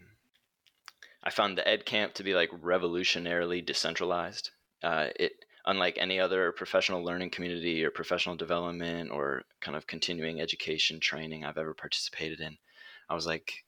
i 1.23 1.29
found 1.29 1.57
the 1.57 1.67
ed 1.67 1.85
camp 1.85 2.13
to 2.15 2.23
be 2.23 2.33
like 2.33 2.49
revolutionarily 2.51 3.65
decentralized. 3.65 4.51
Uh, 4.83 5.07
it 5.19 5.44
unlike 5.65 5.97
any 5.97 6.19
other 6.19 6.51
professional 6.51 7.03
learning 7.03 7.31
community 7.31 7.83
or 7.83 7.89
professional 7.89 8.35
development 8.35 9.11
or 9.11 9.43
kind 9.61 9.75
of 9.75 9.87
continuing 9.87 10.39
education 10.39 10.99
training 10.99 11.43
I've 11.43 11.57
ever 11.57 11.73
participated 11.73 12.39
in. 12.39 12.57
I 13.09 13.15
was 13.15 13.25
like, 13.25 13.63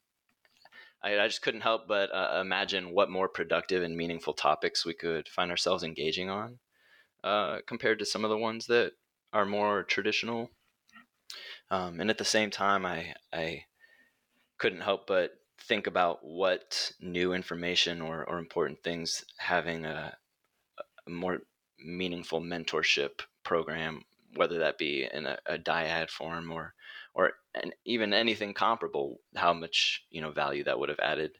I, 1.03 1.19
I 1.19 1.27
just 1.27 1.41
couldn't 1.41 1.61
help 1.61 1.87
but 1.87 2.13
uh, 2.13 2.39
imagine 2.41 2.93
what 2.93 3.09
more 3.09 3.27
productive 3.27 3.83
and 3.83 3.97
meaningful 3.97 4.33
topics 4.33 4.85
we 4.85 4.93
could 4.93 5.27
find 5.27 5.51
ourselves 5.51 5.83
engaging 5.83 6.29
on 6.29 6.59
uh, 7.23 7.57
compared 7.65 7.99
to 7.99 8.05
some 8.05 8.23
of 8.23 8.29
the 8.29 8.37
ones 8.37 8.67
that 8.67 8.93
are 9.33 9.45
more 9.45 9.83
traditional. 9.83 10.51
Um, 11.69 11.99
and 11.99 12.09
at 12.09 12.17
the 12.17 12.25
same 12.25 12.49
time, 12.49 12.85
I, 12.85 13.13
I 13.33 13.65
couldn't 14.57 14.81
help 14.81 15.07
but 15.07 15.31
think 15.59 15.87
about 15.87 16.19
what 16.23 16.91
new 17.01 17.33
information 17.33 18.01
or, 18.01 18.23
or 18.27 18.37
important 18.37 18.83
things 18.83 19.25
having 19.37 19.85
a, 19.85 20.15
a 21.05 21.09
more 21.09 21.39
meaningful 21.79 22.41
mentorship 22.41 23.21
program, 23.43 24.01
whether 24.35 24.59
that 24.59 24.77
be 24.77 25.07
in 25.11 25.25
a, 25.25 25.37
a 25.45 25.57
dyad 25.57 26.09
form 26.09 26.51
or 26.51 26.73
or 27.13 27.33
and 27.55 27.73
even 27.85 28.13
anything 28.13 28.53
comparable, 28.53 29.19
how 29.35 29.53
much 29.53 30.03
you 30.09 30.21
know 30.21 30.31
value 30.31 30.63
that 30.63 30.79
would 30.79 30.89
have 30.89 30.99
added, 30.99 31.31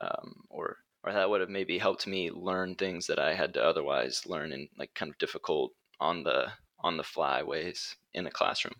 um, 0.00 0.34
or 0.48 0.76
or 1.02 1.12
that 1.12 1.28
would 1.28 1.40
have 1.40 1.50
maybe 1.50 1.78
helped 1.78 2.06
me 2.06 2.30
learn 2.30 2.74
things 2.74 3.06
that 3.06 3.18
I 3.18 3.34
had 3.34 3.54
to 3.54 3.64
otherwise 3.64 4.22
learn 4.26 4.52
in 4.52 4.68
like 4.78 4.94
kind 4.94 5.10
of 5.10 5.18
difficult 5.18 5.72
on 6.00 6.22
the 6.22 6.46
on 6.80 6.96
the 6.96 7.02
fly 7.02 7.42
ways 7.42 7.96
in 8.14 8.24
the 8.24 8.30
classroom. 8.30 8.74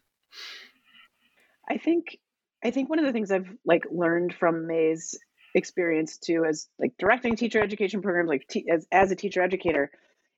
I 1.68 1.78
think 1.78 2.18
I 2.64 2.70
think 2.70 2.88
one 2.88 2.98
of 2.98 3.04
the 3.04 3.12
things 3.12 3.30
I've 3.30 3.50
like 3.64 3.84
learned 3.90 4.34
from 4.34 4.66
May's 4.66 5.18
experience 5.54 6.18
too, 6.18 6.44
as 6.44 6.68
like 6.78 6.92
directing 6.98 7.36
teacher 7.36 7.62
education 7.62 8.02
programs, 8.02 8.28
like 8.28 8.46
as 8.70 8.86
as 8.92 9.10
a 9.10 9.16
teacher 9.16 9.42
educator, 9.42 9.90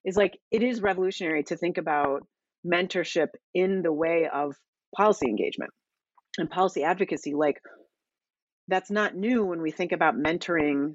is 0.04 0.16
like 0.16 0.38
it 0.50 0.62
is 0.62 0.80
revolutionary 0.80 1.44
to 1.44 1.56
think 1.56 1.78
about 1.78 2.26
mentorship 2.66 3.28
in 3.54 3.82
the 3.82 3.92
way 3.92 4.28
of 4.32 4.54
policy 4.96 5.26
engagement 5.26 5.70
and 6.38 6.50
policy 6.50 6.82
advocacy 6.82 7.34
like 7.34 7.60
that's 8.68 8.90
not 8.90 9.16
new 9.16 9.44
when 9.44 9.62
we 9.62 9.70
think 9.70 9.92
about 9.92 10.14
mentoring 10.14 10.94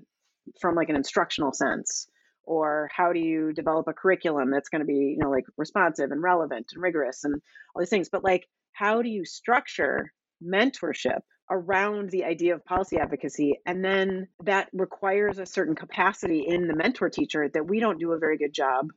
from 0.59 0.75
like 0.75 0.89
an 0.89 0.95
instructional 0.95 1.53
sense 1.53 2.07
or 2.45 2.89
how 2.95 3.13
do 3.13 3.19
you 3.19 3.53
develop 3.53 3.87
a 3.87 3.93
curriculum 3.93 4.51
that's 4.51 4.69
going 4.69 4.81
to 4.81 4.85
be 4.85 5.15
you 5.15 5.17
know 5.19 5.29
like 5.29 5.45
responsive 5.57 6.11
and 6.11 6.21
relevant 6.21 6.67
and 6.73 6.81
rigorous 6.81 7.23
and 7.23 7.35
all 7.75 7.81
these 7.81 7.89
things 7.89 8.09
but 8.11 8.23
like 8.23 8.45
how 8.73 9.01
do 9.01 9.09
you 9.09 9.23
structure 9.25 10.11
mentorship 10.43 11.21
around 11.49 12.09
the 12.09 12.23
idea 12.23 12.55
of 12.55 12.65
policy 12.65 12.97
advocacy 12.97 13.59
and 13.65 13.83
then 13.83 14.27
that 14.43 14.69
requires 14.73 15.39
a 15.39 15.45
certain 15.45 15.75
capacity 15.75 16.45
in 16.47 16.67
the 16.67 16.75
mentor 16.75 17.09
teacher 17.09 17.49
that 17.49 17.67
we 17.67 17.79
don't 17.79 17.99
do 17.99 18.13
a 18.13 18.17
very 18.17 18.37
good 18.37 18.53
job 18.53 18.87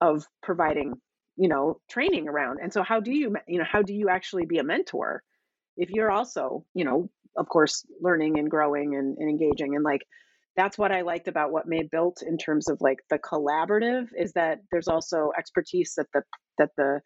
of 0.00 0.26
providing 0.42 0.94
you 1.38 1.48
know 1.48 1.80
training 1.88 2.28
around. 2.28 2.58
And 2.60 2.72
so 2.72 2.82
how 2.82 3.00
do 3.00 3.12
you 3.12 3.36
you 3.46 3.58
know 3.58 3.64
how 3.64 3.82
do 3.82 3.94
you 3.94 4.08
actually 4.10 4.44
be 4.44 4.58
a 4.58 4.64
mentor 4.64 5.22
if 5.76 5.90
you're 5.90 6.10
also 6.10 6.64
you 6.74 6.84
know 6.84 7.08
of 7.36 7.48
course 7.48 7.86
learning 8.00 8.38
and 8.38 8.50
growing 8.50 8.96
and, 8.96 9.16
and 9.16 9.30
engaging? 9.30 9.74
And 9.74 9.84
like 9.84 10.02
that's 10.56 10.76
what 10.76 10.90
i 10.90 11.02
liked 11.02 11.28
about 11.28 11.52
what 11.52 11.68
May 11.68 11.84
built 11.84 12.22
in 12.26 12.36
terms 12.36 12.68
of 12.68 12.78
like 12.80 12.98
the 13.10 13.18
collaborative 13.18 14.08
is 14.18 14.32
that 14.32 14.58
there's 14.72 14.88
also 14.88 15.30
expertise 15.38 15.94
that 15.96 16.08
the 16.12 16.22
that 16.58 16.70
the 16.76 17.00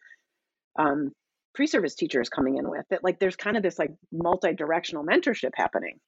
um, 0.78 1.12
pre-service 1.54 1.94
teachers 1.94 2.28
coming 2.28 2.56
in 2.56 2.68
with 2.68 2.86
that 2.90 3.04
like 3.04 3.18
there's 3.18 3.36
kind 3.36 3.56
of 3.56 3.62
this 3.62 3.78
like 3.78 3.92
multi-directional 4.10 5.04
mentorship 5.04 5.50
happening. 5.54 5.98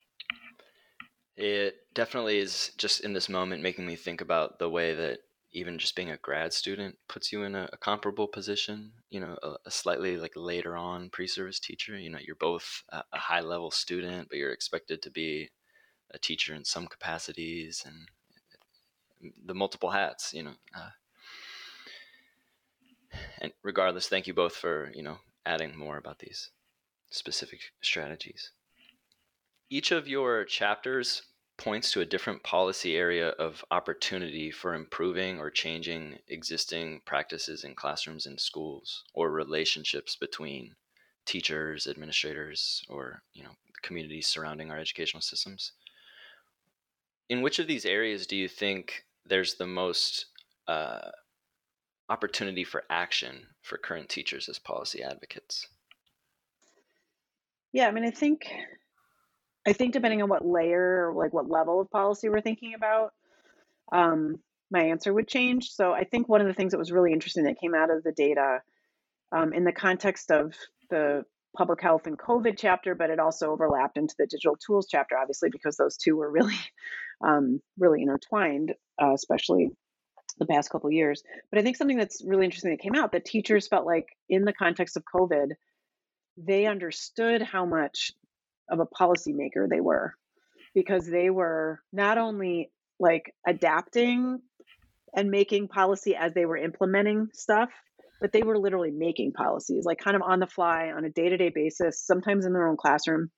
It 1.36 1.76
definitely 1.94 2.38
is 2.38 2.72
just 2.78 3.00
in 3.00 3.12
this 3.12 3.28
moment 3.28 3.62
making 3.62 3.86
me 3.86 3.96
think 3.96 4.20
about 4.20 4.58
the 4.58 4.68
way 4.68 4.94
that 4.94 5.18
even 5.52 5.78
just 5.78 5.94
being 5.94 6.10
a 6.10 6.16
grad 6.18 6.52
student 6.52 6.96
puts 7.08 7.32
you 7.32 7.44
in 7.44 7.54
a, 7.54 7.68
a 7.72 7.76
comparable 7.76 8.26
position 8.26 8.92
you 9.10 9.20
know 9.20 9.36
a, 9.42 9.54
a, 9.66 9.70
slightly 9.70 10.16
like 10.16 10.32
later 10.36 10.76
on 10.76 11.10
pre-service 11.10 11.60
teacher. 11.60 11.98
You 11.98 12.10
know 12.10 12.18
you're 12.24 12.36
both 12.36 12.82
a, 12.90 13.02
a, 13.12 13.18
high 13.18 13.40
level 13.40 13.70
student 13.70 14.28
but 14.28 14.38
you're 14.38 14.52
expected 14.52 15.02
to 15.02 15.10
be 15.10 15.50
a 16.12 16.18
teacher 16.18 16.54
in 16.54 16.64
some 16.64 16.86
capacities 16.86 17.84
and 17.86 19.32
the 19.46 19.54
multiple 19.54 19.90
hats 19.90 20.33
you 20.35 20.42
know 20.42 20.54
uh, 20.76 20.90
and 23.40 23.52
regardless 23.62 24.09
thank 24.09 24.26
you 24.26 24.35
both 24.35 24.54
for 24.54 24.90
you 24.94 25.02
know 25.02 25.18
adding 25.46 25.76
more 25.76 25.96
about 25.96 26.18
these 26.18 26.50
specific 27.11 27.61
strategies. 27.80 28.50
Each 29.70 29.92
of 29.92 30.09
your 30.09 30.44
chapters 30.44 31.22
points 31.57 31.92
to 31.92 32.00
a 32.00 32.07
different 32.07 32.42
policy 32.42 32.96
area 32.96 33.28
of 33.30 33.64
opportunity 33.70 34.50
for 34.50 34.74
improving 34.74 35.38
or 35.38 35.50
changing 35.50 36.18
existing 36.28 37.00
practices 37.04 37.64
in 37.64 37.74
classrooms 37.74 38.26
and 38.26 38.40
schools 38.40 39.04
or 39.14 39.30
relationships 39.30 40.16
between 40.16 40.74
teachers 41.26 41.87
administrators 41.87 42.83
or 42.88 43.22
you 43.33 43.42
know 43.42 43.52
communities 43.83 44.26
surrounding 44.26 44.70
our 44.70 44.78
educational 44.78 45.20
systems. 45.20 45.72
In 47.28 47.40
which 47.40 47.59
of 47.59 47.66
these 47.66 47.87
areas 47.87 48.26
do 48.26 48.37
you 48.37 48.48
think 48.48 49.04
there's 49.24 49.54
the 49.54 49.66
most 49.66 50.26
uh, 50.66 51.11
opportunity 52.08 52.64
for 52.64 52.84
action 52.90 53.46
for 53.62 53.78
current 53.78 54.08
teachers 54.08 54.48
as 54.48 54.58
policy 54.58 55.02
advocates 55.02 55.66
yeah 57.72 57.88
i 57.88 57.90
mean 57.90 58.04
i 58.04 58.10
think 58.10 58.50
I 59.66 59.72
think 59.72 59.92
depending 59.92 60.22
on 60.22 60.28
what 60.28 60.46
layer 60.46 61.08
or 61.08 61.14
like 61.14 61.32
what 61.32 61.48
level 61.48 61.80
of 61.80 61.90
policy 61.90 62.28
we're 62.28 62.40
thinking 62.40 62.74
about, 62.74 63.12
um, 63.92 64.36
my 64.70 64.84
answer 64.84 65.12
would 65.12 65.28
change. 65.28 65.70
So 65.70 65.92
I 65.92 66.04
think 66.04 66.28
one 66.28 66.40
of 66.40 66.46
the 66.46 66.54
things 66.54 66.72
that 66.72 66.78
was 66.78 66.92
really 66.92 67.12
interesting 67.12 67.44
that 67.44 67.60
came 67.60 67.74
out 67.74 67.90
of 67.90 68.02
the 68.02 68.12
data 68.12 68.60
um, 69.32 69.52
in 69.52 69.64
the 69.64 69.72
context 69.72 70.30
of 70.30 70.54
the 70.90 71.24
public 71.56 71.80
health 71.80 72.06
and 72.06 72.18
COVID 72.18 72.56
chapter, 72.58 72.94
but 72.94 73.10
it 73.10 73.18
also 73.18 73.52
overlapped 73.52 73.96
into 73.96 74.14
the 74.18 74.26
digital 74.26 74.56
tools 74.56 74.86
chapter, 74.90 75.16
obviously, 75.16 75.48
because 75.50 75.76
those 75.76 75.96
two 75.96 76.16
were 76.16 76.30
really, 76.30 76.58
um, 77.26 77.60
really 77.78 78.02
intertwined, 78.02 78.74
uh, 79.00 79.14
especially 79.14 79.70
the 80.38 80.47
past 80.47 80.70
couple 80.70 80.90
years. 80.90 81.23
But 81.51 81.59
I 81.59 81.62
think 81.62 81.77
something 81.77 81.97
that's 81.97 82.23
really 82.25 82.44
interesting 82.44 82.70
that 82.70 82.81
came 82.81 82.94
out 82.94 83.12
that 83.12 83.25
teachers 83.25 83.68
felt 83.68 83.87
like 83.87 84.07
in 84.29 84.44
the 84.44 84.53
context 84.53 84.97
of 84.97 85.05
COVID, 85.05 85.53
they 86.37 86.66
understood 86.66 87.42
how 87.42 87.64
much 87.64 88.12
of 88.68 88.81
a 88.81 88.87
policymaker 88.87 89.68
they 89.68 89.81
were 89.81 90.14
because 90.75 91.07
they 91.07 91.31
were 91.31 91.81
not 91.92 92.18
only 92.18 92.70
like 92.99 93.35
adapting 93.47 94.40
and 95.14 95.31
making 95.31 95.68
policy 95.68 96.16
as 96.16 96.35
they 96.35 96.47
were 96.47 96.57
implementing 96.57 97.29
stuff 97.33 97.70
but 98.20 98.33
they 98.33 98.42
were 98.42 98.59
literally 98.59 98.90
making 98.90 99.33
policies 99.33 99.85
like 99.85 99.99
kind 99.99 100.16
of 100.16 100.23
on 100.23 100.40
the 100.40 100.47
fly 100.47 100.92
on 100.97 101.05
a 101.05 101.11
day-to-day 101.11 101.51
basis 101.51 102.01
sometimes 102.01 102.47
in 102.47 102.53
their 102.53 102.66
own 102.66 102.77
classroom 102.77 103.31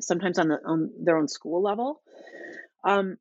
sometimes 0.00 0.38
on, 0.38 0.48
the, 0.48 0.58
on 0.64 0.90
their 1.02 1.18
own 1.18 1.28
school 1.28 1.62
level 1.62 2.00
um, 2.84 3.16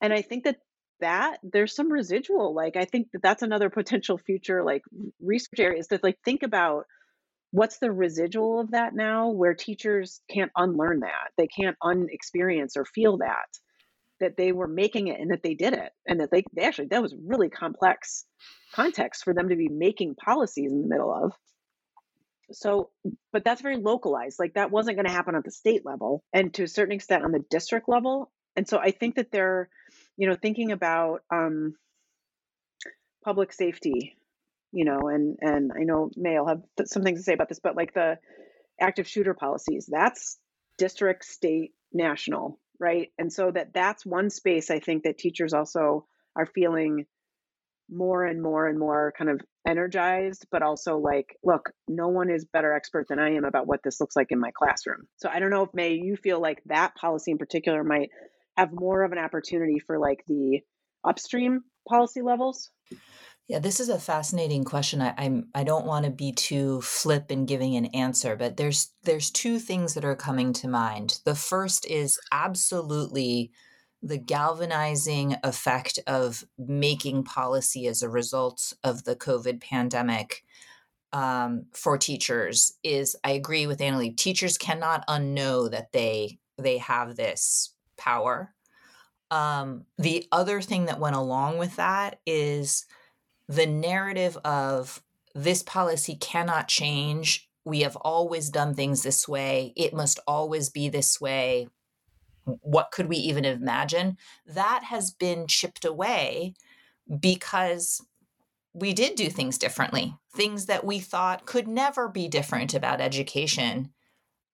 and 0.00 0.12
i 0.12 0.22
think 0.22 0.44
that 0.44 0.56
that 1.00 1.38
there's 1.42 1.74
some 1.74 1.90
residual 1.90 2.54
like 2.54 2.76
i 2.76 2.84
think 2.84 3.08
that 3.12 3.22
that's 3.22 3.42
another 3.42 3.70
potential 3.70 4.18
future 4.18 4.62
like 4.64 4.82
research 5.20 5.58
areas 5.58 5.88
to 5.88 5.98
like 6.02 6.18
think 6.24 6.42
about 6.42 6.84
what's 7.50 7.78
the 7.78 7.92
residual 7.92 8.60
of 8.60 8.72
that 8.72 8.94
now 8.94 9.28
where 9.28 9.54
teachers 9.54 10.20
can't 10.30 10.52
unlearn 10.56 11.00
that 11.00 11.30
they 11.36 11.46
can't 11.46 11.76
unexperience 11.82 12.76
or 12.76 12.84
feel 12.84 13.18
that 13.18 13.46
that 14.20 14.36
they 14.36 14.52
were 14.52 14.68
making 14.68 15.08
it 15.08 15.20
and 15.20 15.30
that 15.30 15.42
they 15.42 15.54
did 15.54 15.72
it 15.72 15.92
and 16.06 16.20
that 16.20 16.30
they, 16.30 16.44
they 16.54 16.62
actually 16.62 16.88
that 16.88 17.02
was 17.02 17.14
really 17.26 17.48
complex 17.48 18.24
context 18.72 19.24
for 19.24 19.34
them 19.34 19.48
to 19.48 19.56
be 19.56 19.68
making 19.68 20.14
policies 20.14 20.70
in 20.70 20.82
the 20.82 20.88
middle 20.88 21.12
of. 21.12 21.32
So 22.52 22.90
but 23.32 23.44
that's 23.44 23.62
very 23.62 23.76
localized 23.76 24.38
like 24.38 24.54
that 24.54 24.70
wasn't 24.70 24.96
going 24.96 25.06
to 25.06 25.12
happen 25.12 25.34
at 25.34 25.44
the 25.44 25.50
state 25.50 25.84
level 25.84 26.22
and 26.32 26.52
to 26.54 26.64
a 26.64 26.68
certain 26.68 26.94
extent 26.94 27.24
on 27.24 27.32
the 27.32 27.44
district 27.50 27.88
level. 27.88 28.30
And 28.56 28.68
so 28.68 28.78
i 28.78 28.90
think 28.90 29.16
that 29.16 29.30
they're 29.30 29.68
you 30.16 30.28
know 30.28 30.36
thinking 30.40 30.72
about 30.72 31.22
um, 31.30 31.74
public 33.24 33.52
safety 33.52 34.16
you 34.74 34.84
know, 34.84 35.08
and 35.08 35.38
and 35.40 35.70
I 35.72 35.84
know 35.84 36.10
May 36.16 36.38
will 36.38 36.48
have 36.48 36.62
some 36.86 37.04
things 37.04 37.20
to 37.20 37.22
say 37.22 37.32
about 37.32 37.48
this, 37.48 37.60
but 37.60 37.76
like 37.76 37.94
the 37.94 38.18
active 38.80 39.06
shooter 39.06 39.32
policies, 39.32 39.88
that's 39.90 40.36
district, 40.78 41.24
state, 41.24 41.70
national, 41.92 42.58
right? 42.80 43.12
And 43.16 43.32
so 43.32 43.52
that 43.52 43.72
that's 43.72 44.04
one 44.04 44.30
space 44.30 44.70
I 44.70 44.80
think 44.80 45.04
that 45.04 45.16
teachers 45.16 45.54
also 45.54 46.06
are 46.34 46.44
feeling 46.44 47.06
more 47.88 48.24
and 48.24 48.42
more 48.42 48.66
and 48.66 48.76
more 48.76 49.12
kind 49.16 49.30
of 49.30 49.40
energized, 49.64 50.46
but 50.50 50.62
also 50.62 50.98
like, 50.98 51.36
look, 51.44 51.70
no 51.86 52.08
one 52.08 52.28
is 52.28 52.44
better 52.44 52.72
expert 52.74 53.06
than 53.08 53.20
I 53.20 53.34
am 53.36 53.44
about 53.44 53.68
what 53.68 53.80
this 53.84 54.00
looks 54.00 54.16
like 54.16 54.32
in 54.32 54.40
my 54.40 54.50
classroom. 54.50 55.06
So 55.18 55.28
I 55.28 55.38
don't 55.38 55.50
know 55.50 55.62
if 55.62 55.72
May, 55.72 55.92
you 55.92 56.16
feel 56.16 56.40
like 56.40 56.60
that 56.66 56.96
policy 56.96 57.30
in 57.30 57.38
particular 57.38 57.84
might 57.84 58.10
have 58.56 58.72
more 58.72 59.02
of 59.02 59.12
an 59.12 59.18
opportunity 59.18 59.78
for 59.78 59.98
like 59.98 60.24
the 60.26 60.60
upstream 61.04 61.62
policy 61.88 62.22
levels? 62.22 62.70
Yeah, 63.46 63.58
this 63.58 63.78
is 63.78 63.90
a 63.90 63.98
fascinating 63.98 64.64
question. 64.64 65.02
I, 65.02 65.14
I'm 65.18 65.48
I 65.54 65.64
don't 65.64 65.86
want 65.86 66.06
to 66.06 66.10
be 66.10 66.32
too 66.32 66.80
flip 66.80 67.30
in 67.30 67.44
giving 67.44 67.76
an 67.76 67.86
answer, 67.86 68.36
but 68.36 68.56
there's 68.56 68.92
there's 69.02 69.30
two 69.30 69.58
things 69.58 69.94
that 69.94 70.04
are 70.04 70.16
coming 70.16 70.54
to 70.54 70.68
mind. 70.68 71.20
The 71.24 71.34
first 71.34 71.86
is 71.86 72.18
absolutely 72.32 73.50
the 74.02 74.18
galvanizing 74.18 75.36
effect 75.42 75.98
of 76.06 76.44
making 76.58 77.24
policy 77.24 77.86
as 77.86 78.02
a 78.02 78.08
result 78.08 78.72
of 78.82 79.04
the 79.04 79.16
COVID 79.16 79.60
pandemic 79.60 80.44
um, 81.12 81.66
for 81.72 81.98
teachers 81.98 82.72
is 82.82 83.14
I 83.24 83.32
agree 83.32 83.66
with 83.66 83.78
Annalee. 83.78 84.16
Teachers 84.16 84.56
cannot 84.56 85.06
unknow 85.06 85.70
that 85.70 85.92
they 85.92 86.38
they 86.56 86.78
have 86.78 87.16
this 87.16 87.73
power. 87.96 88.54
Um, 89.30 89.86
the 89.98 90.26
other 90.30 90.60
thing 90.60 90.86
that 90.86 91.00
went 91.00 91.16
along 91.16 91.58
with 91.58 91.76
that 91.76 92.20
is 92.26 92.86
the 93.48 93.66
narrative 93.66 94.36
of 94.44 95.02
this 95.34 95.62
policy 95.62 96.16
cannot 96.16 96.68
change. 96.68 97.48
We 97.64 97.80
have 97.80 97.96
always 97.96 98.50
done 98.50 98.74
things 98.74 99.02
this 99.02 99.26
way. 99.26 99.72
It 99.76 99.94
must 99.94 100.20
always 100.26 100.70
be 100.70 100.88
this 100.88 101.20
way 101.20 101.68
what 102.44 102.90
could 102.90 103.08
we 103.08 103.16
even 103.16 103.44
imagine? 103.44 104.16
That 104.46 104.84
has 104.84 105.10
been 105.10 105.46
chipped 105.46 105.84
away 105.84 106.54
because 107.20 108.04
we 108.72 108.92
did 108.92 109.14
do 109.14 109.30
things 109.30 109.58
differently. 109.58 110.16
Things 110.34 110.66
that 110.66 110.84
we 110.84 110.98
thought 110.98 111.46
could 111.46 111.68
never 111.68 112.08
be 112.08 112.28
different 112.28 112.74
about 112.74 113.00
education 113.00 113.90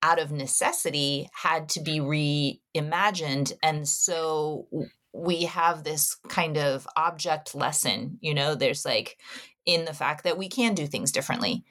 out 0.02 0.18
of 0.18 0.32
necessity 0.32 1.28
had 1.32 1.68
to 1.70 1.80
be 1.80 2.00
reimagined. 2.00 3.52
And 3.62 3.86
so 3.86 4.66
we 5.12 5.44
have 5.44 5.84
this 5.84 6.16
kind 6.28 6.56
of 6.56 6.86
object 6.96 7.54
lesson, 7.54 8.18
you 8.20 8.34
know, 8.34 8.54
there's 8.54 8.84
like 8.84 9.18
in 9.66 9.84
the 9.84 9.92
fact 9.92 10.24
that 10.24 10.38
we 10.38 10.48
can 10.48 10.74
do 10.74 10.86
things 10.86 11.12
differently. 11.12 11.64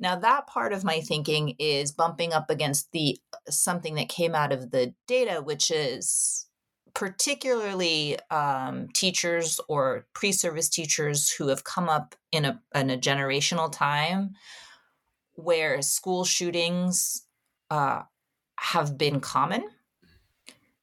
Now 0.00 0.16
that 0.16 0.46
part 0.46 0.72
of 0.72 0.84
my 0.84 1.00
thinking 1.00 1.54
is 1.58 1.92
bumping 1.92 2.32
up 2.32 2.50
against 2.50 2.92
the 2.92 3.18
something 3.48 3.96
that 3.96 4.08
came 4.08 4.34
out 4.34 4.52
of 4.52 4.70
the 4.70 4.94
data, 5.06 5.42
which 5.42 5.70
is 5.70 6.46
particularly 6.94 8.18
um, 8.30 8.88
teachers 8.92 9.60
or 9.68 10.06
pre-service 10.14 10.68
teachers 10.68 11.30
who 11.30 11.48
have 11.48 11.64
come 11.64 11.88
up 11.88 12.14
in 12.32 12.44
a 12.44 12.60
in 12.74 12.90
a 12.90 12.98
generational 12.98 13.70
time 13.70 14.34
where 15.34 15.80
school 15.82 16.24
shootings 16.24 17.22
uh, 17.70 18.02
have 18.58 18.98
been 18.98 19.20
common. 19.20 19.64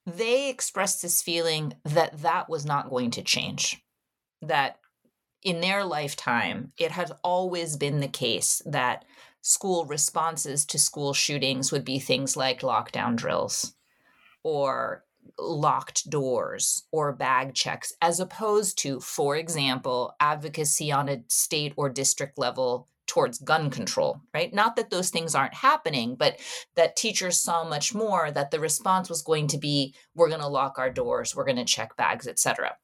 They 0.06 0.50
expressed 0.50 1.02
this 1.02 1.22
feeling 1.22 1.74
that 1.84 2.22
that 2.22 2.50
was 2.50 2.66
not 2.66 2.90
going 2.90 3.12
to 3.12 3.24
change. 3.24 3.84
That 4.42 4.80
in 5.42 5.62
their 5.62 5.84
lifetime, 5.84 6.72
it 6.78 6.92
has 6.92 7.12
always 7.24 7.78
been 7.78 8.00
the 8.00 8.08
case 8.08 8.62
that 8.66 9.06
school 9.42 9.86
responses 9.86 10.66
to 10.66 10.80
school 10.80 11.14
shootings 11.14 11.72
would 11.72 11.86
be 11.86 12.00
things 12.00 12.36
like 12.36 12.62
lockdown 12.62 13.16
drills 13.16 13.76
or 14.44 15.04
locked 15.40 16.10
doors 16.10 16.84
or 16.92 17.14
bag 17.14 17.54
checks, 17.54 17.94
as 18.02 18.20
opposed 18.20 18.78
to, 18.80 19.00
for 19.00 19.36
example, 19.36 20.14
advocacy 20.20 20.92
on 20.92 21.10
a 21.10 21.24
state 21.28 21.74
or 21.78 21.90
district 21.90 22.38
level 22.38 22.88
towards 23.08 23.40
gun 23.40 23.70
control, 23.70 24.22
right? 24.34 24.54
Not 24.54 24.76
that 24.76 24.90
those 24.90 25.10
things 25.10 25.36
aren't 25.36 25.54
happening, 25.54 26.16
but 26.16 26.40
that 26.76 26.96
teachers 26.96 27.38
saw 27.38 27.64
much 27.64 27.94
more 27.94 28.32
that 28.32 28.52
the 28.52 28.60
response 28.60 29.10
was 29.10 29.22
going 29.22 29.48
to 29.48 29.58
be 29.58 29.94
we're 30.16 30.30
going 30.30 30.42
to 30.42 30.48
lock 30.48 30.78
our 30.78 30.90
doors, 30.90 31.36
we're 31.36 31.46
going 31.46 31.56
to 31.58 31.66
check 31.66 31.96
bags, 31.96 32.28
etc. 32.28 32.76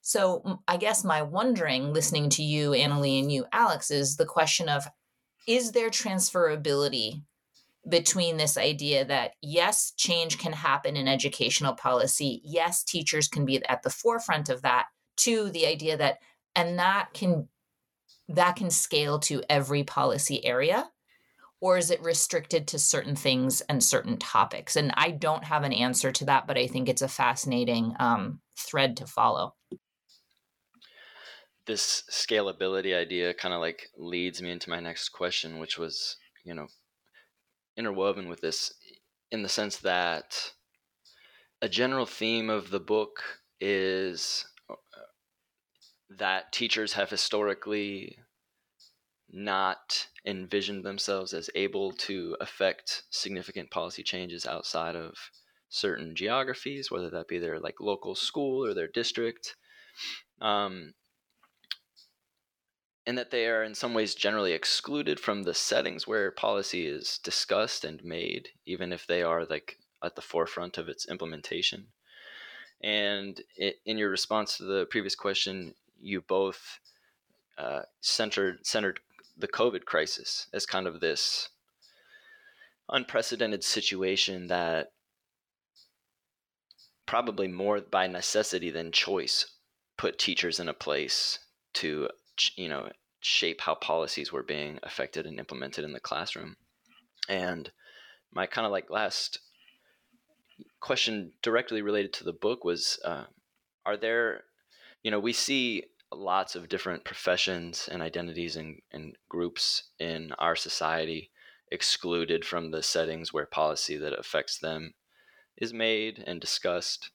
So 0.00 0.60
I 0.68 0.76
guess 0.76 1.02
my 1.02 1.22
wondering, 1.22 1.92
listening 1.92 2.28
to 2.30 2.42
you, 2.42 2.72
Annalee, 2.72 3.20
and 3.20 3.32
you, 3.32 3.46
Alex, 3.52 3.90
is 3.90 4.16
the 4.16 4.26
question 4.26 4.68
of 4.68 4.84
is 5.46 5.72
there 5.72 5.90
transferability 5.90 7.22
between 7.88 8.36
this 8.36 8.56
idea 8.56 9.04
that 9.04 9.32
yes, 9.42 9.92
change 9.96 10.38
can 10.38 10.52
happen 10.52 10.96
in 10.96 11.08
educational 11.08 11.74
policy, 11.74 12.40
yes, 12.44 12.82
teachers 12.82 13.28
can 13.28 13.44
be 13.44 13.64
at 13.66 13.82
the 13.82 13.90
forefront 13.90 14.48
of 14.48 14.62
that, 14.62 14.86
to 15.16 15.50
the 15.50 15.66
idea 15.66 15.96
that 15.96 16.18
and 16.54 16.78
that 16.78 17.08
can 17.14 17.48
that 18.28 18.56
can 18.56 18.70
scale 18.70 19.18
to 19.20 19.42
every 19.48 19.84
policy 19.84 20.44
area 20.44 20.90
or 21.60 21.78
is 21.78 21.90
it 21.90 22.02
restricted 22.02 22.66
to 22.68 22.78
certain 22.78 23.16
things 23.16 23.62
and 23.62 23.82
certain 23.82 24.16
topics? 24.18 24.76
And 24.76 24.92
i 24.96 25.10
don't 25.10 25.44
have 25.44 25.62
an 25.62 25.72
answer 25.72 26.12
to 26.12 26.24
that 26.26 26.46
but 26.46 26.58
i 26.58 26.66
think 26.66 26.88
it's 26.88 27.02
a 27.02 27.08
fascinating 27.08 27.94
um, 27.98 28.40
thread 28.56 28.96
to 28.98 29.06
follow. 29.06 29.54
This 31.66 32.04
scalability 32.10 32.94
idea 32.94 33.32
kind 33.34 33.54
of 33.54 33.60
like 33.60 33.88
leads 33.96 34.42
me 34.42 34.50
into 34.50 34.70
my 34.70 34.80
next 34.80 35.10
question, 35.10 35.58
which 35.58 35.78
was, 35.78 36.16
you 36.44 36.54
know, 36.54 36.66
interwoven 37.76 38.28
with 38.28 38.40
this 38.40 38.72
in 39.30 39.42
the 39.42 39.48
sense 39.48 39.78
that 39.78 40.52
a 41.62 41.68
general 41.68 42.06
theme 42.06 42.50
of 42.50 42.70
the 42.70 42.80
book 42.80 43.22
is 43.60 44.46
that 46.10 46.52
teachers 46.52 46.92
have 46.94 47.10
historically 47.10 48.18
not 49.30 50.06
envisioned 50.24 50.84
themselves 50.84 51.32
as 51.32 51.50
able 51.54 51.92
to 51.92 52.36
affect 52.40 53.02
significant 53.10 53.70
policy 53.70 54.02
changes 54.02 54.46
outside 54.46 54.94
of 54.94 55.14
certain 55.68 56.14
geographies, 56.14 56.90
whether 56.90 57.10
that 57.10 57.28
be 57.28 57.38
their 57.38 57.58
like 57.58 57.80
local 57.80 58.14
school 58.14 58.64
or 58.64 58.74
their 58.74 58.88
district. 58.88 59.56
Um, 60.40 60.94
and 63.06 63.18
that 63.18 63.30
they 63.30 63.46
are 63.46 63.62
in 63.62 63.74
some 63.74 63.92
ways 63.92 64.14
generally 64.14 64.52
excluded 64.52 65.20
from 65.20 65.42
the 65.42 65.52
settings 65.52 66.06
where 66.06 66.30
policy 66.30 66.86
is 66.86 67.18
discussed 67.22 67.84
and 67.84 68.02
made, 68.02 68.48
even 68.66 68.92
if 68.92 69.06
they 69.06 69.22
are 69.22 69.44
like 69.44 69.78
at 70.02 70.16
the 70.16 70.22
forefront 70.22 70.78
of 70.78 70.88
its 70.88 71.06
implementation. 71.08 71.88
And 72.82 73.40
it, 73.56 73.76
in 73.84 73.98
your 73.98 74.10
response 74.10 74.56
to 74.56 74.64
the 74.64 74.86
previous 74.86 75.14
question, 75.14 75.74
you 76.04 76.20
both 76.20 76.78
uh, 77.58 77.82
centered 78.00 78.58
centered 78.66 79.00
the 79.36 79.48
COVID 79.48 79.84
crisis 79.84 80.46
as 80.52 80.66
kind 80.66 80.86
of 80.86 81.00
this 81.00 81.48
unprecedented 82.88 83.64
situation 83.64 84.48
that 84.48 84.92
probably 87.06 87.48
more 87.48 87.80
by 87.80 88.06
necessity 88.06 88.70
than 88.70 88.92
choice 88.92 89.46
put 89.96 90.18
teachers 90.18 90.60
in 90.60 90.68
a 90.68 90.74
place 90.74 91.38
to 91.72 92.08
you 92.56 92.68
know 92.68 92.90
shape 93.20 93.62
how 93.62 93.74
policies 93.74 94.30
were 94.30 94.42
being 94.42 94.78
affected 94.82 95.26
and 95.26 95.38
implemented 95.38 95.84
in 95.84 95.92
the 95.92 96.00
classroom. 96.00 96.56
And 97.28 97.70
my 98.32 98.46
kind 98.46 98.66
of 98.66 98.72
like 98.72 98.90
last 98.90 99.38
question 100.80 101.32
directly 101.42 101.80
related 101.80 102.12
to 102.12 102.24
the 102.24 102.32
book 102.32 102.64
was 102.64 102.98
uh, 103.04 103.24
are 103.86 103.96
there 103.96 104.44
you 105.02 105.10
know 105.10 105.20
we 105.20 105.32
see 105.32 105.84
lots 106.12 106.54
of 106.54 106.68
different 106.68 107.04
professions 107.04 107.88
and 107.90 108.02
identities 108.02 108.56
and, 108.56 108.80
and 108.92 109.16
groups 109.28 109.84
in 109.98 110.32
our 110.38 110.56
society 110.56 111.30
excluded 111.70 112.44
from 112.44 112.70
the 112.70 112.82
settings 112.82 113.32
where 113.32 113.46
policy 113.46 113.96
that 113.96 114.18
affects 114.18 114.58
them 114.58 114.94
is 115.56 115.72
made 115.72 116.22
and 116.26 116.40
discussed. 116.40 117.10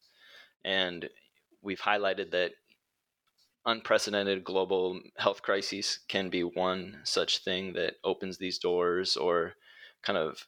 And 0.66 1.10
we've 1.62 1.82
highlighted 1.82 2.32
that 2.32 2.52
unprecedented 3.66 4.44
global 4.44 5.00
health 5.18 5.42
crises 5.42 6.00
can 6.08 6.30
be 6.30 6.44
one 6.44 7.00
such 7.04 7.44
thing 7.44 7.74
that 7.74 7.96
opens 8.04 8.38
these 8.38 8.58
doors 8.58 9.16
or 9.16 9.54
kind 10.02 10.18
of 10.18 10.46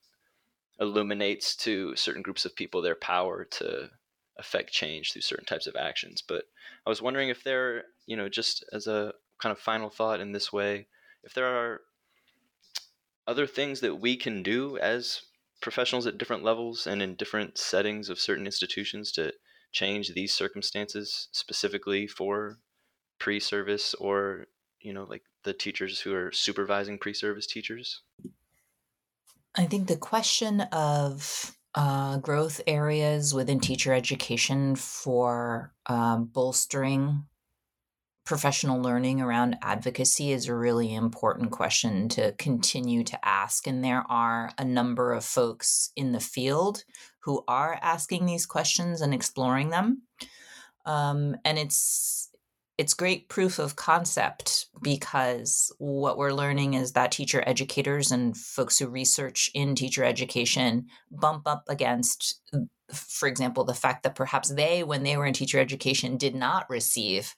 illuminates 0.79 1.55
to 1.55 1.95
certain 1.95 2.21
groups 2.21 2.45
of 2.45 2.55
people 2.55 2.81
their 2.81 2.95
power 2.95 3.45
to 3.45 3.89
affect 4.37 4.71
change 4.71 5.11
through 5.11 5.21
certain 5.21 5.45
types 5.45 5.67
of 5.67 5.75
actions. 5.75 6.23
But 6.25 6.45
I 6.85 6.89
was 6.89 7.01
wondering 7.01 7.29
if 7.29 7.43
there, 7.43 7.85
you 8.05 8.15
know, 8.15 8.29
just 8.29 8.63
as 8.73 8.87
a 8.87 9.13
kind 9.39 9.51
of 9.51 9.59
final 9.59 9.89
thought 9.89 10.19
in 10.19 10.31
this 10.31 10.51
way, 10.51 10.87
if 11.23 11.33
there 11.33 11.47
are 11.47 11.81
other 13.27 13.47
things 13.47 13.81
that 13.81 13.95
we 13.95 14.17
can 14.17 14.43
do 14.43 14.77
as 14.77 15.21
professionals 15.61 16.07
at 16.07 16.17
different 16.17 16.43
levels 16.43 16.87
and 16.87 17.01
in 17.01 17.15
different 17.15 17.57
settings 17.57 18.09
of 18.09 18.19
certain 18.19 18.45
institutions 18.45 19.11
to 19.11 19.33
change 19.71 20.13
these 20.13 20.33
circumstances 20.33 21.29
specifically 21.31 22.07
for 22.07 22.57
pre-service 23.19 23.93
or 23.95 24.47
you 24.79 24.91
know 24.91 25.03
like 25.03 25.21
the 25.43 25.53
teachers 25.53 26.01
who 26.01 26.13
are 26.13 26.31
supervising 26.31 26.97
pre-service 26.97 27.45
teachers 27.45 28.01
i 29.55 29.65
think 29.65 29.87
the 29.87 29.95
question 29.95 30.61
of 30.71 31.55
uh, 31.75 32.17
growth 32.17 32.61
areas 32.67 33.33
within 33.33 33.59
teacher 33.59 33.93
education 33.93 34.75
for 34.75 35.73
um, 35.85 36.25
bolstering 36.25 37.25
professional 38.25 38.81
learning 38.81 39.19
around 39.19 39.57
advocacy 39.61 40.31
is 40.31 40.47
a 40.47 40.55
really 40.55 40.93
important 40.93 41.51
question 41.51 42.07
to 42.07 42.31
continue 42.33 43.03
to 43.03 43.27
ask. 43.27 43.67
And 43.67 43.83
there 43.83 44.05
are 44.09 44.51
a 44.57 44.63
number 44.63 45.11
of 45.11 45.25
folks 45.25 45.91
in 45.95 46.11
the 46.11 46.19
field 46.19 46.83
who 47.19 47.43
are 47.47 47.79
asking 47.81 48.25
these 48.25 48.45
questions 48.45 49.01
and 49.01 49.13
exploring 49.13 49.69
them. 49.69 50.03
Um, 50.85 51.35
and 51.43 51.57
it's 51.57 52.30
it's 52.81 52.95
great 52.95 53.29
proof 53.29 53.59
of 53.59 53.75
concept 53.75 54.65
because 54.81 55.71
what 55.77 56.17
we're 56.17 56.33
learning 56.33 56.73
is 56.73 56.93
that 56.93 57.11
teacher 57.11 57.43
educators 57.45 58.11
and 58.11 58.35
folks 58.35 58.79
who 58.79 58.87
research 58.87 59.51
in 59.53 59.75
teacher 59.75 60.03
education 60.03 60.87
bump 61.11 61.43
up 61.45 61.63
against 61.69 62.41
for 62.91 63.27
example, 63.27 63.63
the 63.63 63.75
fact 63.75 64.01
that 64.03 64.15
perhaps 64.15 64.49
they, 64.49 64.83
when 64.83 65.03
they 65.03 65.15
were 65.15 65.27
in 65.27 65.33
teacher 65.33 65.59
education, 65.59 66.17
did 66.17 66.33
not 66.33 66.69
receive 66.69 67.35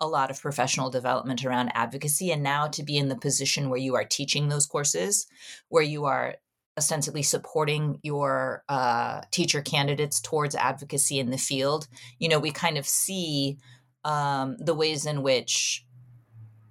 a 0.00 0.08
lot 0.08 0.30
of 0.30 0.40
professional 0.40 0.90
development 0.90 1.44
around 1.44 1.70
advocacy. 1.74 2.32
And 2.32 2.42
now 2.42 2.66
to 2.68 2.82
be 2.82 2.96
in 2.96 3.08
the 3.08 3.16
position 3.16 3.68
where 3.68 3.78
you 3.78 3.94
are 3.96 4.04
teaching 4.04 4.48
those 4.48 4.66
courses, 4.66 5.26
where 5.68 5.82
you 5.82 6.06
are 6.06 6.36
ostensibly 6.78 7.22
supporting 7.22 8.00
your 8.02 8.64
uh, 8.68 9.20
teacher 9.30 9.60
candidates 9.60 10.20
towards 10.20 10.56
advocacy 10.56 11.20
in 11.20 11.30
the 11.30 11.38
field, 11.38 11.86
you 12.18 12.28
know, 12.28 12.40
we 12.40 12.50
kind 12.50 12.78
of 12.78 12.86
see 12.86 13.58
um, 14.06 14.56
the 14.58 14.74
ways 14.74 15.04
in 15.04 15.20
which 15.20 15.84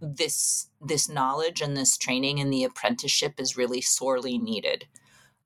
this 0.01 0.69
this 0.81 1.09
knowledge 1.09 1.61
and 1.61 1.75
this 1.75 1.97
training 1.97 2.39
and 2.39 2.51
the 2.51 2.63
apprenticeship 2.63 3.33
is 3.39 3.57
really 3.57 3.81
sorely 3.81 4.37
needed. 4.37 4.85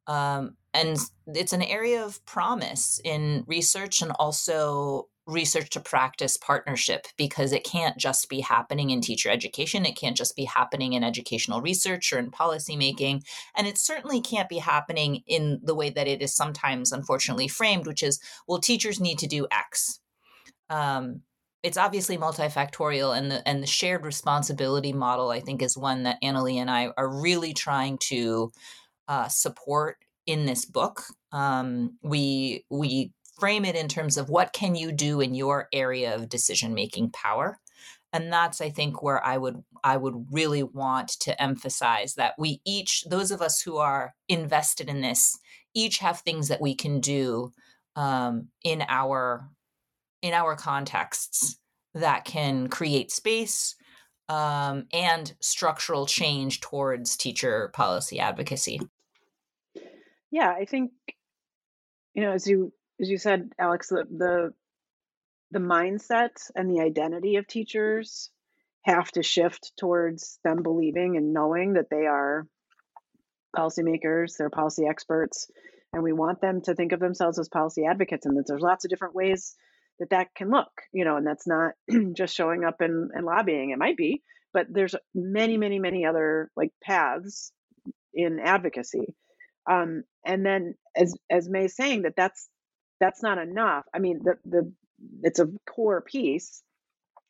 Um, 0.07 0.55
and 0.73 0.97
it's 1.27 1.53
an 1.53 1.63
area 1.63 2.05
of 2.05 2.23
promise 2.25 3.01
in 3.03 3.43
research 3.47 4.01
and 4.01 4.11
also 4.19 5.07
research 5.25 5.69
to 5.71 5.79
practice 5.79 6.37
partnership 6.37 7.07
because 7.17 7.53
it 7.53 7.63
can't 7.63 7.97
just 7.97 8.29
be 8.29 8.39
happening 8.39 8.89
in 8.89 9.01
teacher 9.01 9.29
education. 9.29 9.85
It 9.85 9.95
can't 9.95 10.17
just 10.17 10.35
be 10.35 10.45
happening 10.45 10.93
in 10.93 11.03
educational 11.03 11.61
research 11.61 12.11
or 12.11 12.19
in 12.19 12.31
policymaking. 12.31 13.23
And 13.55 13.67
it 13.67 13.77
certainly 13.77 14.21
can't 14.21 14.49
be 14.49 14.57
happening 14.57 15.23
in 15.27 15.59
the 15.63 15.75
way 15.75 15.89
that 15.91 16.07
it 16.07 16.21
is 16.21 16.35
sometimes 16.35 16.91
unfortunately 16.91 17.47
framed, 17.47 17.85
which 17.87 18.03
is, 18.03 18.19
well, 18.47 18.59
teachers 18.59 18.99
need 18.99 19.19
to 19.19 19.27
do 19.27 19.47
X. 19.51 19.99
Um, 20.69 21.21
it's 21.63 21.77
obviously 21.77 22.17
multifactorial 22.17 23.17
and 23.17 23.31
the 23.31 23.47
and 23.47 23.61
the 23.61 23.67
shared 23.67 24.05
responsibility 24.05 24.93
model 24.93 25.29
I 25.29 25.39
think 25.39 25.61
is 25.61 25.77
one 25.77 26.03
that 26.03 26.21
Annalee 26.23 26.57
and 26.57 26.69
I 26.69 26.91
are 26.97 27.21
really 27.21 27.53
trying 27.53 27.97
to 28.09 28.51
uh, 29.07 29.27
support 29.27 29.97
in 30.25 30.45
this 30.45 30.65
book. 30.65 31.03
Um, 31.31 31.97
we 32.01 32.65
we 32.69 33.11
frame 33.39 33.65
it 33.65 33.75
in 33.75 33.87
terms 33.87 34.17
of 34.17 34.29
what 34.29 34.53
can 34.53 34.75
you 34.75 34.91
do 34.91 35.21
in 35.21 35.33
your 35.33 35.67
area 35.73 36.15
of 36.15 36.29
decision 36.29 36.73
making 36.73 37.11
power, 37.11 37.57
and 38.13 38.31
that's 38.31 38.61
I 38.61 38.69
think 38.69 39.03
where 39.03 39.25
I 39.25 39.37
would 39.37 39.61
I 39.83 39.97
would 39.97 40.27
really 40.31 40.63
want 40.63 41.09
to 41.21 41.41
emphasize 41.41 42.15
that 42.15 42.35
we 42.37 42.61
each 42.65 43.03
those 43.09 43.31
of 43.31 43.41
us 43.41 43.61
who 43.61 43.77
are 43.77 44.13
invested 44.29 44.89
in 44.89 45.01
this 45.01 45.37
each 45.75 45.99
have 45.99 46.19
things 46.19 46.47
that 46.47 46.61
we 46.61 46.73
can 46.73 46.99
do 46.99 47.51
um, 47.95 48.47
in 48.63 48.83
our 48.87 49.49
in 50.21 50.33
our 50.33 50.55
contexts 50.55 51.59
that 51.93 52.25
can 52.25 52.67
create 52.67 53.11
space 53.11 53.75
um, 54.27 54.85
and 54.93 55.33
structural 55.39 56.05
change 56.05 56.61
towards 56.61 57.17
teacher 57.17 57.71
policy 57.73 58.19
advocacy. 58.19 58.79
Yeah, 60.31 60.51
I 60.51 60.65
think 60.65 60.91
you 62.13 62.23
know, 62.23 62.31
as 62.31 62.47
you 62.47 62.73
as 62.99 63.09
you 63.09 63.17
said, 63.17 63.51
Alex, 63.57 63.89
the 63.89 64.05
the, 64.09 64.53
the 65.51 65.59
mindset 65.59 66.51
and 66.55 66.69
the 66.69 66.81
identity 66.81 67.37
of 67.37 67.47
teachers 67.47 68.29
have 68.83 69.11
to 69.11 69.23
shift 69.23 69.71
towards 69.77 70.39
them 70.43 70.63
believing 70.63 71.17
and 71.17 71.33
knowing 71.33 71.73
that 71.73 71.89
they 71.89 72.07
are 72.07 72.47
policymakers, 73.55 74.37
they're 74.37 74.49
policy 74.49 74.85
experts, 74.87 75.49
and 75.93 76.03
we 76.03 76.13
want 76.13 76.39
them 76.41 76.61
to 76.61 76.75
think 76.75 76.91
of 76.91 76.99
themselves 76.99 77.39
as 77.39 77.49
policy 77.49 77.85
advocates, 77.85 78.25
and 78.25 78.37
that 78.37 78.45
there's 78.47 78.61
lots 78.61 78.85
of 78.85 78.89
different 78.89 79.15
ways 79.15 79.55
that 79.99 80.11
that 80.11 80.27
can 80.35 80.49
look, 80.51 80.71
you 80.93 81.05
know, 81.05 81.17
and 81.17 81.27
that's 81.27 81.47
not 81.47 81.73
just 82.17 82.35
showing 82.35 82.63
up 82.65 82.81
and, 82.81 83.11
and 83.13 83.25
lobbying. 83.25 83.71
It 83.71 83.79
might 83.79 83.97
be, 83.97 84.23
but 84.53 84.67
there's 84.69 84.95
many, 85.15 85.57
many, 85.57 85.79
many 85.79 86.05
other 86.05 86.51
like 86.55 86.71
paths 86.83 87.51
in 88.13 88.39
advocacy. 88.39 89.15
Um, 89.69 90.03
and 90.25 90.45
then 90.45 90.75
as 90.95 91.15
as 91.29 91.49
May's 91.49 91.75
saying 91.75 92.03
that 92.03 92.15
that's 92.17 92.49
that's 92.99 93.23
not 93.23 93.37
enough. 93.37 93.85
I 93.93 93.99
mean, 93.99 94.21
the 94.23 94.35
the 94.45 94.73
it's 95.23 95.39
a 95.39 95.47
core 95.69 96.01
piece 96.01 96.63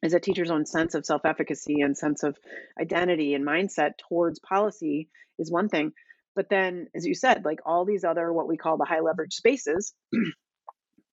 is 0.03 0.13
a 0.13 0.19
teacher's 0.19 0.51
own 0.51 0.65
sense 0.65 0.95
of 0.95 1.05
self-efficacy 1.05 1.81
and 1.81 1.97
sense 1.97 2.23
of 2.23 2.37
identity 2.81 3.33
and 3.33 3.45
mindset 3.45 3.91
towards 4.09 4.39
policy 4.39 5.09
is 5.39 5.51
one 5.51 5.69
thing. 5.69 5.91
But 6.35 6.47
then, 6.49 6.87
as 6.95 7.05
you 7.05 7.15
said, 7.15 7.45
like 7.45 7.59
all 7.65 7.85
these 7.85 8.03
other 8.05 8.31
what 8.31 8.47
we 8.47 8.57
call 8.57 8.77
the 8.77 8.85
high 8.85 9.01
leverage 9.01 9.33
spaces 9.33 9.93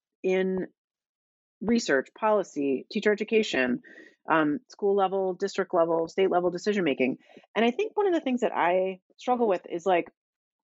in 0.22 0.66
research, 1.66 2.08
policy, 2.18 2.86
teacher 2.90 3.12
education, 3.12 3.82
um, 4.30 4.60
school 4.68 4.94
level, 4.94 5.34
district 5.34 5.74
level, 5.74 6.08
state 6.08 6.30
level 6.30 6.50
decision 6.50 6.84
making. 6.84 7.18
And 7.54 7.64
I 7.64 7.70
think 7.70 7.96
one 7.96 8.06
of 8.06 8.14
the 8.14 8.20
things 8.20 8.40
that 8.40 8.52
I 8.54 9.00
struggle 9.16 9.48
with 9.48 9.62
is 9.70 9.86
like, 9.86 10.06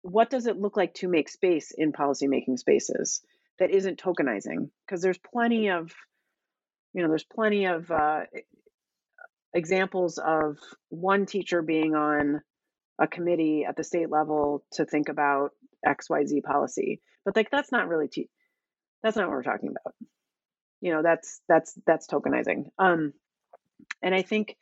what 0.01 0.29
does 0.29 0.47
it 0.47 0.57
look 0.57 0.77
like 0.77 0.93
to 0.95 1.07
make 1.07 1.29
space 1.29 1.71
in 1.75 1.91
policymaking 1.91 2.57
spaces 2.57 3.21
that 3.59 3.71
isn't 3.71 4.01
tokenizing? 4.01 4.69
Because 4.85 5.01
there's 5.01 5.17
plenty 5.17 5.69
of, 5.69 5.91
you 6.93 7.01
know, 7.01 7.09
there's 7.09 7.23
plenty 7.23 7.65
of 7.65 7.89
uh, 7.91 8.21
examples 9.53 10.17
of 10.17 10.57
one 10.89 11.25
teacher 11.25 11.61
being 11.61 11.95
on 11.95 12.41
a 12.99 13.07
committee 13.07 13.65
at 13.67 13.75
the 13.75 13.83
state 13.83 14.09
level 14.09 14.63
to 14.73 14.85
think 14.85 15.09
about 15.09 15.51
XYZ 15.85 16.43
policy. 16.43 17.01
But 17.25 17.35
like, 17.35 17.51
that's 17.51 17.71
not 17.71 17.87
really, 17.87 18.07
te- 18.07 18.29
that's 19.03 19.15
not 19.15 19.27
what 19.27 19.35
we're 19.35 19.43
talking 19.43 19.69
about 19.69 19.93
you 20.81 20.91
know 20.91 21.01
that's 21.03 21.41
that's 21.47 21.73
that's 21.85 22.07
tokenizing. 22.07 22.65
Um 22.77 23.13
and 24.01 24.13
i 24.13 24.21
think 24.21 24.55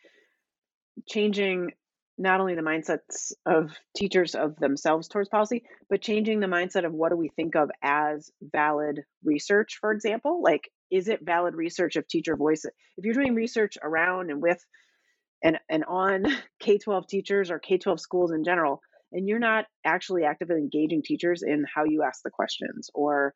changing 1.08 1.72
not 2.18 2.40
only 2.40 2.56
the 2.56 2.62
mindsets 2.62 3.34
of 3.46 3.72
teachers 3.98 4.36
of 4.36 4.56
themselves 4.58 5.08
towards 5.08 5.30
policy 5.30 5.64
but 5.90 6.02
changing 6.02 6.40
the 6.40 6.48
mindset 6.48 6.86
of 6.86 6.94
what 6.94 7.10
do 7.10 7.18
we 7.18 7.30
think 7.30 7.56
of 7.56 7.70
as 7.82 8.32
valid 8.42 9.02
research 9.24 9.78
for 9.82 9.92
example 9.92 10.42
like 10.42 10.70
is 10.92 11.08
it 11.08 11.20
valid 11.24 11.56
research 11.56 11.96
of 11.96 12.08
teacher 12.08 12.36
voice? 12.36 12.66
If 12.66 13.06
you're 13.06 13.14
doing 13.14 13.36
research 13.36 13.78
around 13.82 14.30
and 14.30 14.42
with 14.42 14.64
and 15.44 15.58
and 15.70 15.84
on 15.86 16.26
k-12 16.60 17.08
teachers 17.08 17.52
or 17.52 17.60
k-12 17.60 18.00
schools 18.00 18.32
in 18.32 18.44
general 18.44 18.82
and 19.12 19.28
you're 19.28 19.40
not 19.40 19.66
actually 19.86 20.24
actively 20.24 20.58
engaging 20.58 21.02
teachers 21.04 21.44
in 21.44 21.66
how 21.74 21.84
you 21.86 22.04
ask 22.04 22.22
the 22.24 22.32
questions 22.32 22.90
or 22.94 23.34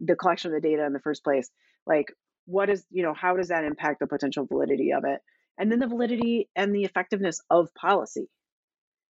the 0.00 0.16
collection 0.16 0.52
of 0.52 0.60
the 0.60 0.68
data 0.68 0.84
in 0.84 0.92
the 0.92 1.00
first 1.00 1.22
place 1.22 1.50
like 1.86 2.06
what 2.46 2.70
is 2.70 2.84
you 2.90 3.02
know 3.02 3.14
how 3.14 3.36
does 3.36 3.48
that 3.48 3.64
impact 3.64 4.00
the 4.00 4.06
potential 4.06 4.46
validity 4.46 4.92
of 4.92 5.04
it? 5.04 5.20
And 5.58 5.70
then 5.70 5.78
the 5.78 5.86
validity 5.86 6.48
and 6.56 6.74
the 6.74 6.84
effectiveness 6.84 7.40
of 7.50 7.74
policy. 7.74 8.28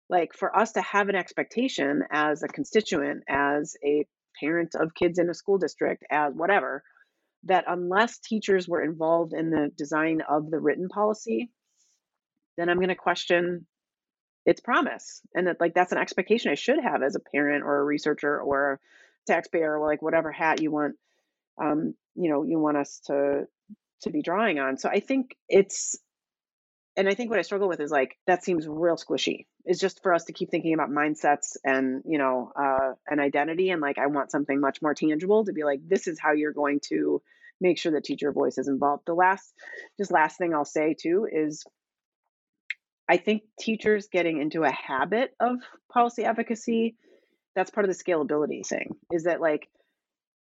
Like 0.09 0.33
for 0.33 0.57
us 0.57 0.73
to 0.73 0.81
have 0.81 1.09
an 1.09 1.15
expectation 1.15 2.03
as 2.11 2.43
a 2.43 2.47
constituent 2.47 3.23
as 3.27 3.75
a 3.83 4.05
parent 4.39 4.75
of 4.75 4.93
kids 4.93 5.19
in 5.19 5.29
a 5.29 5.33
school 5.33 5.57
district 5.57 6.03
as 6.11 6.33
whatever 6.33 6.83
that 7.43 7.65
unless 7.67 8.19
teachers 8.19 8.67
were 8.67 8.81
involved 8.83 9.33
in 9.33 9.49
the 9.49 9.71
design 9.77 10.21
of 10.27 10.49
the 10.49 10.59
written 10.59 10.89
policy 10.89 11.49
then 12.57 12.69
i'm 12.69 12.77
going 12.77 12.89
to 12.89 12.95
question 12.95 13.65
its 14.47 14.61
promise. 14.61 15.21
And 15.35 15.47
that 15.47 15.59
like 15.59 15.73
that's 15.75 15.91
an 15.91 15.97
expectation 15.97 16.51
i 16.51 16.55
should 16.55 16.79
have 16.81 17.03
as 17.03 17.15
a 17.15 17.19
parent 17.19 17.63
or 17.63 17.79
a 17.79 17.83
researcher 17.83 18.39
or 18.39 18.73
a 18.73 18.79
taxpayer 19.27 19.77
or 19.77 19.85
like 19.85 20.01
whatever 20.01 20.31
hat 20.31 20.61
you 20.61 20.71
want 20.71 20.95
um, 21.61 21.95
you 22.17 22.29
know 22.29 22.43
you 22.43 22.59
want 22.59 22.77
us 22.77 22.99
to 23.05 23.47
to 24.01 24.09
be 24.09 24.21
drawing 24.21 24.59
on. 24.59 24.77
So 24.77 24.89
i 24.89 24.99
think 24.99 25.35
it's 25.47 25.95
and 26.95 27.07
i 27.07 27.13
think 27.13 27.29
what 27.29 27.39
i 27.39 27.43
struggle 27.43 27.67
with 27.67 27.79
is 27.79 27.91
like 27.91 28.17
that 28.27 28.43
seems 28.43 28.67
real 28.67 28.97
squishy. 28.97 29.45
It's 29.65 29.79
just 29.79 30.01
for 30.01 30.13
us 30.13 30.25
to 30.25 30.33
keep 30.33 30.49
thinking 30.49 30.73
about 30.73 30.89
mindsets 30.89 31.57
and 31.63 32.03
you 32.05 32.17
know 32.17 32.51
uh, 32.55 32.93
an 33.07 33.19
identity 33.19 33.69
and 33.69 33.81
like 33.81 33.97
i 33.97 34.07
want 34.07 34.31
something 34.31 34.59
much 34.59 34.81
more 34.81 34.93
tangible 34.93 35.45
to 35.45 35.53
be 35.53 35.63
like 35.63 35.79
this 35.87 36.07
is 36.07 36.19
how 36.19 36.33
you're 36.33 36.53
going 36.53 36.79
to 36.89 37.21
make 37.59 37.79
sure 37.79 37.91
that 37.93 38.03
teacher 38.03 38.31
voice 38.31 38.59
is 38.59 38.67
involved. 38.67 39.03
The 39.07 39.15
last 39.15 39.53
just 39.97 40.11
last 40.11 40.37
thing 40.37 40.53
i'll 40.53 40.65
say 40.65 40.95
too 40.99 41.27
is 41.31 41.65
i 43.09 43.17
think 43.17 43.43
teachers 43.59 44.07
getting 44.11 44.41
into 44.41 44.63
a 44.63 44.71
habit 44.71 45.33
of 45.39 45.57
policy 45.91 46.23
advocacy 46.23 46.95
that's 47.55 47.71
part 47.71 47.89
of 47.89 47.95
the 47.95 48.03
scalability 48.03 48.65
thing 48.65 48.95
is 49.11 49.23
that 49.23 49.41
like 49.41 49.67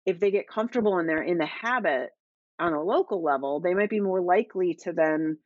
if 0.06 0.20
they 0.20 0.30
get 0.30 0.48
comfortable 0.48 0.98
and 0.98 1.08
they're 1.08 1.22
in 1.22 1.38
the 1.38 1.46
habit 1.46 2.10
on 2.58 2.72
a 2.72 2.82
local 2.82 3.22
level, 3.22 3.60
they 3.60 3.74
might 3.74 3.90
be 3.90 4.00
more 4.00 4.22
likely 4.22 4.78
to 4.84 4.92
then 4.92 5.36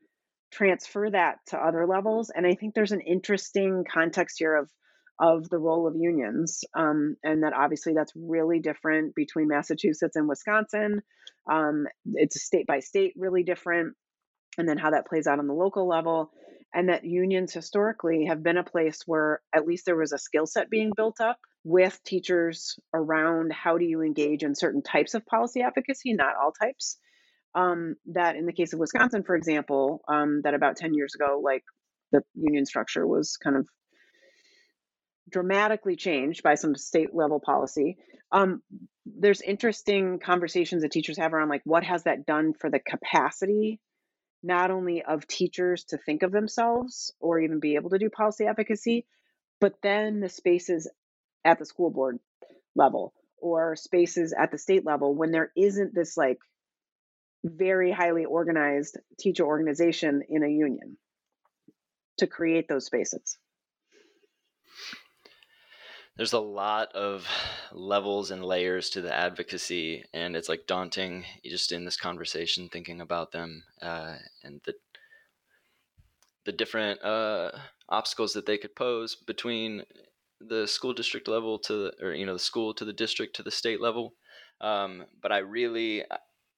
transfer 0.52 1.08
that 1.10 1.38
to 1.48 1.56
other 1.56 1.86
levels. 1.86 2.30
And 2.34 2.46
I 2.46 2.54
think 2.54 2.74
there's 2.74 2.92
an 2.92 3.00
interesting 3.00 3.84
context 3.90 4.36
here 4.38 4.54
of 4.54 4.70
of 5.22 5.50
the 5.50 5.58
role 5.58 5.86
of 5.86 5.94
unions, 5.96 6.64
um, 6.74 7.14
and 7.22 7.42
that 7.42 7.52
obviously 7.52 7.92
that's 7.92 8.12
really 8.16 8.58
different 8.58 9.14
between 9.14 9.48
Massachusetts 9.48 10.16
and 10.16 10.26
Wisconsin. 10.26 11.02
Um, 11.50 11.86
it's 12.14 12.42
state 12.42 12.66
by 12.66 12.78
state, 12.80 13.12
really 13.18 13.42
different, 13.42 13.96
and 14.56 14.66
then 14.66 14.78
how 14.78 14.92
that 14.92 15.06
plays 15.06 15.26
out 15.26 15.38
on 15.38 15.46
the 15.46 15.52
local 15.52 15.86
level. 15.86 16.30
And 16.72 16.88
that 16.88 17.04
unions 17.04 17.52
historically 17.52 18.26
have 18.26 18.42
been 18.42 18.56
a 18.56 18.64
place 18.64 19.02
where 19.04 19.42
at 19.54 19.66
least 19.66 19.84
there 19.84 19.96
was 19.96 20.12
a 20.12 20.18
skill 20.18 20.46
set 20.46 20.70
being 20.70 20.92
built 20.96 21.20
up 21.20 21.36
with 21.64 22.02
teachers 22.04 22.78
around 22.94 23.52
how 23.52 23.78
do 23.78 23.84
you 23.84 24.02
engage 24.02 24.42
in 24.42 24.54
certain 24.54 24.82
types 24.82 25.14
of 25.14 25.26
policy 25.26 25.62
advocacy, 25.62 26.14
not 26.14 26.36
all 26.40 26.52
types. 26.52 26.98
Um, 27.54 27.96
that 28.12 28.36
in 28.36 28.46
the 28.46 28.52
case 28.52 28.72
of 28.72 28.78
Wisconsin, 28.78 29.24
for 29.24 29.34
example, 29.34 30.02
um, 30.08 30.42
that 30.44 30.54
about 30.54 30.76
10 30.76 30.94
years 30.94 31.14
ago, 31.14 31.40
like 31.42 31.64
the 32.12 32.22
union 32.34 32.64
structure 32.64 33.06
was 33.06 33.36
kind 33.36 33.56
of 33.56 33.66
dramatically 35.28 35.96
changed 35.96 36.42
by 36.42 36.54
some 36.54 36.74
state 36.76 37.14
level 37.14 37.40
policy. 37.40 37.98
Um, 38.32 38.62
there's 39.04 39.40
interesting 39.40 40.20
conversations 40.20 40.82
that 40.82 40.92
teachers 40.92 41.18
have 41.18 41.34
around 41.34 41.48
like 41.48 41.62
what 41.64 41.84
has 41.84 42.04
that 42.04 42.24
done 42.24 42.54
for 42.54 42.70
the 42.70 42.78
capacity 42.78 43.80
not 44.42 44.70
only 44.70 45.02
of 45.02 45.26
teachers 45.26 45.84
to 45.84 45.98
think 45.98 46.22
of 46.22 46.32
themselves 46.32 47.12
or 47.20 47.40
even 47.40 47.60
be 47.60 47.74
able 47.74 47.90
to 47.90 47.98
do 47.98 48.08
policy 48.08 48.46
advocacy, 48.46 49.06
but 49.60 49.74
then 49.82 50.20
the 50.20 50.28
spaces 50.28 50.88
at 51.44 51.58
the 51.58 51.64
school 51.64 51.90
board 51.90 52.18
level 52.74 53.12
or 53.40 53.76
spaces 53.76 54.34
at 54.38 54.50
the 54.50 54.58
state 54.58 54.84
level 54.84 55.14
when 55.14 55.30
there 55.30 55.50
isn't 55.56 55.94
this 55.94 56.16
like 56.16 56.38
very 57.44 57.90
highly 57.90 58.24
organized 58.24 58.98
teacher 59.18 59.44
organization 59.44 60.22
in 60.28 60.42
a 60.42 60.48
union 60.48 60.96
to 62.18 62.26
create 62.26 62.68
those 62.68 62.86
spaces? 62.86 63.38
There's 66.16 66.34
a 66.34 66.38
lot 66.38 66.92
of 66.92 67.26
levels 67.72 68.30
and 68.30 68.44
layers 68.44 68.90
to 68.90 69.00
the 69.00 69.14
advocacy 69.14 70.04
and 70.12 70.36
it's 70.36 70.50
like 70.50 70.66
daunting 70.66 71.24
just 71.44 71.72
in 71.72 71.86
this 71.86 71.96
conversation 71.96 72.68
thinking 72.68 73.00
about 73.00 73.32
them 73.32 73.62
uh, 73.80 74.16
and 74.44 74.60
the 74.64 74.74
the 76.44 76.52
different 76.52 77.02
uh, 77.04 77.50
obstacles 77.88 78.32
that 78.32 78.46
they 78.46 78.58
could 78.58 78.74
pose 78.74 79.14
between 79.14 79.84
the 80.40 80.66
school 80.66 80.92
district 80.92 81.28
level 81.28 81.58
to 81.58 81.92
or 82.02 82.12
you 82.12 82.26
know 82.26 82.32
the 82.32 82.38
school 82.38 82.72
to 82.74 82.84
the 82.84 82.92
district 82.92 83.36
to 83.36 83.42
the 83.42 83.50
state 83.50 83.80
level 83.80 84.14
um, 84.60 85.04
but 85.20 85.32
i 85.32 85.38
really 85.38 86.04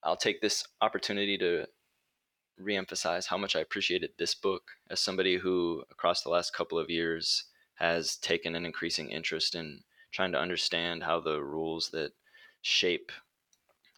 i'll 0.05 0.17
take 0.17 0.41
this 0.41 0.65
opportunity 0.81 1.37
to 1.37 1.67
reemphasize 2.61 3.27
how 3.27 3.37
much 3.37 3.57
i 3.57 3.61
appreciated 3.61 4.11
this 4.19 4.35
book 4.35 4.63
as 4.91 5.01
somebody 5.01 5.39
who 5.39 5.83
across 5.91 6.23
the 6.23 6.31
last 6.31 6.55
couple 6.55 6.79
of 6.79 6.91
years 6.91 7.45
has 7.75 8.17
taken 8.17 8.55
an 8.55 8.65
increasing 8.65 9.11
interest 9.11 9.55
in 9.55 9.81
trying 10.13 10.33
to 10.33 10.39
understand 10.39 11.03
how 11.03 11.19
the 11.19 11.43
rules 11.43 11.91
that 11.93 12.13
shape 12.61 13.11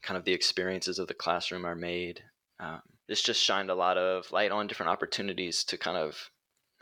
kind 0.02 0.16
of 0.16 0.24
the 0.24 0.32
experiences 0.32 0.98
of 0.98 1.08
the 1.08 1.14
classroom 1.14 1.64
are 1.64 1.74
made. 1.74 2.22
Um, 2.60 2.80
this 3.08 3.22
just 3.22 3.42
shined 3.42 3.70
a 3.70 3.74
lot 3.74 3.98
of 3.98 4.30
light 4.30 4.52
on 4.52 4.66
different 4.66 4.90
opportunities 4.90 5.64
to 5.64 5.76
kind 5.76 5.96
of 5.96 6.30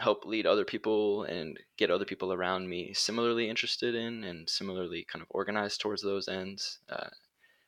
help 0.03 0.25
lead 0.25 0.47
other 0.47 0.65
people 0.65 1.23
and 1.25 1.59
get 1.77 1.91
other 1.91 2.05
people 2.05 2.33
around 2.33 2.69
me 2.69 2.93
similarly 2.93 3.49
interested 3.49 3.95
in 3.95 4.25
and 4.25 4.51
similarly 4.51 5.07
kind 5.11 5.23
of 5.23 5.29
organized 5.31 5.81
towards 5.81 6.03
those 6.03 6.29
ends. 6.29 6.79
Uh, 6.88 7.09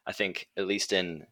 I 0.06 0.12
think 0.12 0.48
at 0.56 0.66
least 0.66 0.92
in 0.92 1.26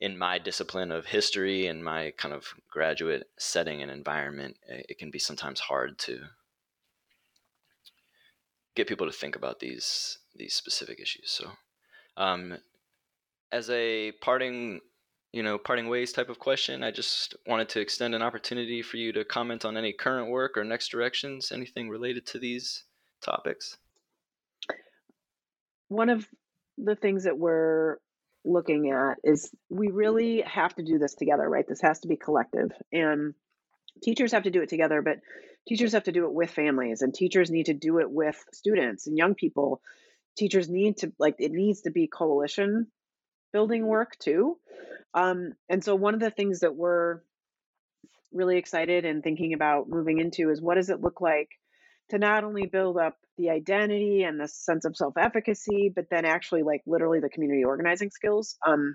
in 0.00 0.16
my 0.16 0.38
discipline 0.38 0.92
of 0.92 1.06
history 1.06 1.66
and 1.66 1.84
my 1.84 2.12
kind 2.16 2.32
of 2.32 2.54
graduate 2.70 3.28
setting 3.36 3.82
and 3.82 3.90
environment, 3.90 4.56
it 4.68 4.96
can 4.96 5.10
be 5.10 5.18
sometimes 5.18 5.58
hard 5.58 5.98
to 5.98 6.20
get 8.76 8.86
people 8.86 9.08
to 9.08 9.12
think 9.12 9.34
about 9.34 9.58
these 9.58 10.18
these 10.36 10.54
specific 10.54 11.00
issues. 11.00 11.30
So, 11.30 11.50
um, 12.16 12.58
as 13.50 13.68
a 13.70 14.12
parting, 14.20 14.80
you 15.32 15.42
know, 15.42 15.58
parting 15.58 15.88
ways 15.88 16.12
type 16.12 16.30
of 16.30 16.38
question, 16.38 16.82
I 16.82 16.90
just 16.90 17.36
wanted 17.46 17.68
to 17.70 17.80
extend 17.80 18.14
an 18.14 18.22
opportunity 18.22 18.82
for 18.82 18.96
you 18.96 19.12
to 19.12 19.24
comment 19.24 19.64
on 19.64 19.76
any 19.76 19.92
current 19.92 20.30
work 20.30 20.56
or 20.56 20.64
next 20.64 20.88
directions, 20.88 21.52
anything 21.52 21.88
related 21.88 22.26
to 22.28 22.38
these 22.38 22.84
topics. 23.20 23.76
One 25.88 26.08
of 26.08 26.26
the 26.78 26.96
things 26.96 27.24
that 27.24 27.38
we're 27.38 27.98
looking 28.44 28.90
at 28.90 29.18
is 29.24 29.50
we 29.68 29.88
really 29.88 30.42
have 30.42 30.74
to 30.76 30.82
do 30.82 30.98
this 30.98 31.14
together, 31.14 31.48
right? 31.48 31.66
This 31.68 31.80
has 31.82 32.00
to 32.00 32.08
be 32.08 32.16
collective. 32.16 32.70
And 32.92 33.34
teachers 34.02 34.32
have 34.32 34.44
to 34.44 34.50
do 34.50 34.62
it 34.62 34.68
together, 34.68 35.02
but 35.02 35.18
teachers 35.66 35.92
have 35.92 36.04
to 36.04 36.12
do 36.12 36.24
it 36.24 36.32
with 36.32 36.50
families 36.50 37.02
and 37.02 37.12
teachers 37.12 37.50
need 37.50 37.66
to 37.66 37.74
do 37.74 37.98
it 37.98 38.10
with 38.10 38.42
students 38.52 39.06
and 39.06 39.18
young 39.18 39.34
people. 39.34 39.82
Teachers 40.36 40.68
need 40.68 40.98
to 40.98 41.12
like 41.18 41.36
it 41.38 41.52
needs 41.52 41.82
to 41.82 41.90
be 41.90 42.06
coalition 42.06 42.86
building 43.52 43.86
work 43.86 44.16
too. 44.18 44.56
Um, 45.14 45.54
and 45.68 45.82
so 45.82 45.94
one 45.94 46.14
of 46.14 46.20
the 46.20 46.30
things 46.30 46.60
that 46.60 46.74
we're 46.74 47.20
really 48.32 48.58
excited 48.58 49.04
and 49.04 49.22
thinking 49.22 49.54
about 49.54 49.88
moving 49.88 50.18
into 50.18 50.50
is 50.50 50.60
what 50.60 50.74
does 50.74 50.90
it 50.90 51.00
look 51.00 51.20
like 51.20 51.48
to 52.10 52.18
not 52.18 52.44
only 52.44 52.66
build 52.66 52.96
up 52.96 53.16
the 53.36 53.50
identity 53.50 54.22
and 54.22 54.40
the 54.40 54.48
sense 54.48 54.84
of 54.84 54.96
self-efficacy, 54.96 55.92
but 55.94 56.06
then 56.10 56.24
actually 56.24 56.62
like 56.62 56.82
literally 56.86 57.20
the 57.20 57.28
community 57.28 57.64
organizing 57.64 58.10
skills 58.10 58.56
um, 58.66 58.94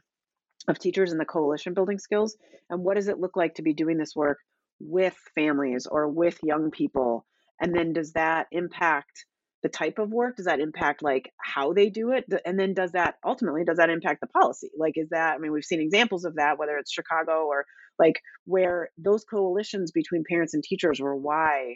of 0.67 0.79
teachers 0.79 1.11
and 1.11 1.19
the 1.19 1.25
coalition 1.25 1.73
building 1.73 1.99
skills. 1.99 2.37
And 2.69 2.83
what 2.83 2.95
does 2.95 3.07
it 3.07 3.19
look 3.19 3.35
like 3.35 3.55
to 3.55 3.61
be 3.61 3.73
doing 3.73 3.97
this 3.97 4.15
work 4.15 4.39
with 4.79 5.15
families 5.35 5.87
or 5.87 6.07
with 6.07 6.39
young 6.43 6.71
people 6.71 7.25
and 7.59 7.73
then 7.73 7.93
does 7.93 8.13
that 8.13 8.47
impact 8.51 9.25
the 9.63 9.69
type 9.69 9.97
of 9.97 10.11
work 10.11 10.35
does 10.35 10.45
that 10.45 10.59
impact 10.59 11.01
like 11.01 11.31
how 11.41 11.73
they 11.73 11.89
do 11.89 12.11
it 12.11 12.25
and 12.45 12.59
then 12.59 12.73
does 12.73 12.91
that 12.91 13.15
ultimately 13.25 13.63
does 13.63 13.77
that 13.77 13.89
impact 13.89 14.21
the 14.21 14.27
policy 14.27 14.69
like 14.77 14.93
is 14.95 15.09
that 15.09 15.33
i 15.33 15.37
mean 15.37 15.51
we've 15.51 15.63
seen 15.63 15.81
examples 15.81 16.25
of 16.25 16.35
that 16.35 16.59
whether 16.59 16.77
it's 16.77 16.91
chicago 16.91 17.45
or 17.45 17.65
like 17.97 18.21
where 18.45 18.89
those 18.97 19.23
coalitions 19.23 19.91
between 19.91 20.23
parents 20.29 20.53
and 20.53 20.63
teachers 20.63 20.99
were 20.99 21.15
why 21.15 21.75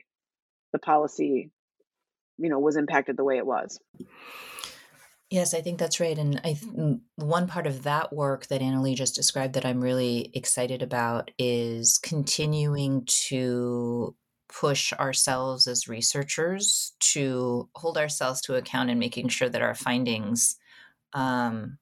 the 0.73 0.79
policy 0.79 1.49
you 2.37 2.49
know 2.49 2.59
was 2.59 2.77
impacted 2.77 3.17
the 3.17 3.23
way 3.23 3.37
it 3.37 3.45
was 3.45 3.79
Yes, 5.29 5.53
I 5.53 5.59
think 5.59 5.77
that's 5.77 5.99
right. 5.99 6.17
And 6.17 6.39
I 6.45 6.53
th- 6.53 6.71
mm, 6.71 7.01
one 7.17 7.47
part 7.47 7.67
of 7.67 7.83
that 7.83 8.13
work 8.13 8.47
that 8.47 8.61
Annalee 8.61 8.95
just 8.95 9.13
described 9.13 9.55
that 9.55 9.65
I'm 9.65 9.81
really 9.81 10.31
excited 10.33 10.81
about 10.81 11.31
is 11.37 11.99
continuing 12.01 13.03
to 13.27 14.15
push 14.49 14.93
ourselves 14.93 15.67
as 15.67 15.87
researchers 15.87 16.93
to 16.99 17.69
hold 17.75 17.97
ourselves 17.97 18.41
to 18.41 18.55
account 18.55 18.89
and 18.89 18.99
making 18.99 19.27
sure 19.27 19.49
that 19.49 19.61
our 19.61 19.75
findings 19.75 20.57
um, 21.13 21.77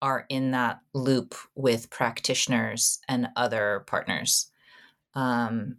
are 0.00 0.26
in 0.28 0.52
that 0.52 0.80
loop 0.94 1.34
with 1.54 1.90
practitioners 1.90 3.00
and 3.08 3.28
other 3.36 3.84
partners. 3.86 4.50
Um, 5.14 5.78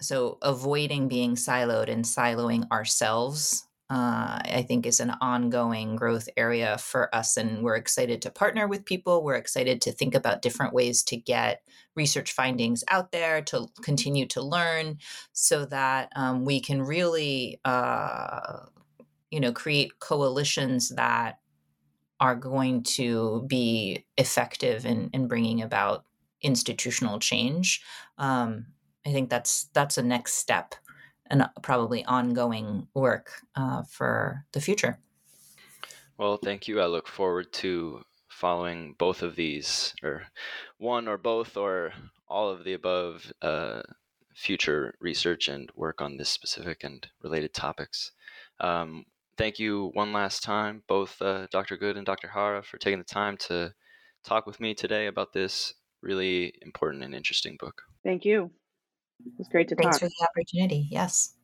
so 0.00 0.38
avoiding 0.42 1.08
being 1.08 1.34
siloed 1.34 1.88
and 1.88 2.04
siloing 2.04 2.70
ourselves 2.70 3.67
uh, 3.90 4.38
I 4.44 4.64
think 4.68 4.84
is 4.84 5.00
an 5.00 5.14
ongoing 5.20 5.96
growth 5.96 6.28
area 6.36 6.76
for 6.78 7.14
us. 7.14 7.36
And 7.36 7.62
we're 7.62 7.76
excited 7.76 8.20
to 8.22 8.30
partner 8.30 8.68
with 8.68 8.84
people. 8.84 9.24
We're 9.24 9.36
excited 9.36 9.80
to 9.82 9.92
think 9.92 10.14
about 10.14 10.42
different 10.42 10.74
ways 10.74 11.02
to 11.04 11.16
get 11.16 11.62
research 11.94 12.32
findings 12.32 12.84
out 12.88 13.12
there, 13.12 13.40
to 13.42 13.68
continue 13.82 14.26
to 14.26 14.42
learn 14.42 14.98
so 15.32 15.64
that 15.66 16.10
um, 16.16 16.44
we 16.44 16.60
can 16.60 16.82
really, 16.82 17.60
uh, 17.64 18.66
you 19.30 19.40
know, 19.40 19.52
create 19.52 19.98
coalitions 20.00 20.90
that 20.90 21.38
are 22.20 22.34
going 22.34 22.82
to 22.82 23.44
be 23.46 24.04
effective 24.18 24.84
in, 24.84 25.08
in 25.14 25.28
bringing 25.28 25.62
about 25.62 26.04
institutional 26.42 27.18
change. 27.18 27.82
Um, 28.18 28.66
I 29.06 29.12
think 29.12 29.30
that's 29.30 29.70
that's 29.72 29.96
a 29.96 30.02
next 30.02 30.34
step 30.34 30.74
and 31.30 31.42
uh, 31.42 31.48
probably 31.62 32.04
ongoing 32.04 32.88
work 32.94 33.30
uh, 33.54 33.82
for 33.82 34.44
the 34.52 34.60
future. 34.60 34.98
Well, 36.18 36.36
thank 36.36 36.66
you. 36.66 36.80
I 36.80 36.86
look 36.86 37.06
forward 37.06 37.52
to 37.54 38.02
following 38.28 38.94
both 38.98 39.22
of 39.22 39.36
these, 39.36 39.94
or 40.02 40.24
one 40.78 41.08
or 41.08 41.18
both, 41.18 41.56
or 41.56 41.92
all 42.28 42.50
of 42.50 42.64
the 42.64 42.74
above 42.74 43.32
uh, 43.42 43.82
future 44.34 44.94
research 45.00 45.48
and 45.48 45.70
work 45.74 46.00
on 46.00 46.16
this 46.16 46.28
specific 46.28 46.84
and 46.84 47.06
related 47.22 47.52
topics. 47.52 48.12
Um, 48.60 49.04
thank 49.36 49.58
you 49.58 49.90
one 49.94 50.12
last 50.12 50.42
time, 50.42 50.82
both 50.86 51.20
uh, 51.22 51.46
Dr. 51.50 51.76
Good 51.76 51.96
and 51.96 52.06
Dr. 52.06 52.28
Hara, 52.28 52.62
for 52.62 52.78
taking 52.78 52.98
the 52.98 53.04
time 53.04 53.36
to 53.48 53.72
talk 54.24 54.46
with 54.46 54.60
me 54.60 54.74
today 54.74 55.06
about 55.06 55.32
this 55.32 55.74
really 56.02 56.52
important 56.62 57.02
and 57.02 57.14
interesting 57.14 57.56
book. 57.58 57.82
Thank 58.04 58.24
you. 58.24 58.50
It 59.24 59.32
was 59.38 59.46
great 59.48 59.68
to 59.68 59.76
Thanks 59.76 59.98
talk. 59.98 60.02
Thanks 60.02 60.14
for 60.14 60.22
the 60.24 60.28
opportunity. 60.28 60.88
Yes. 60.90 61.34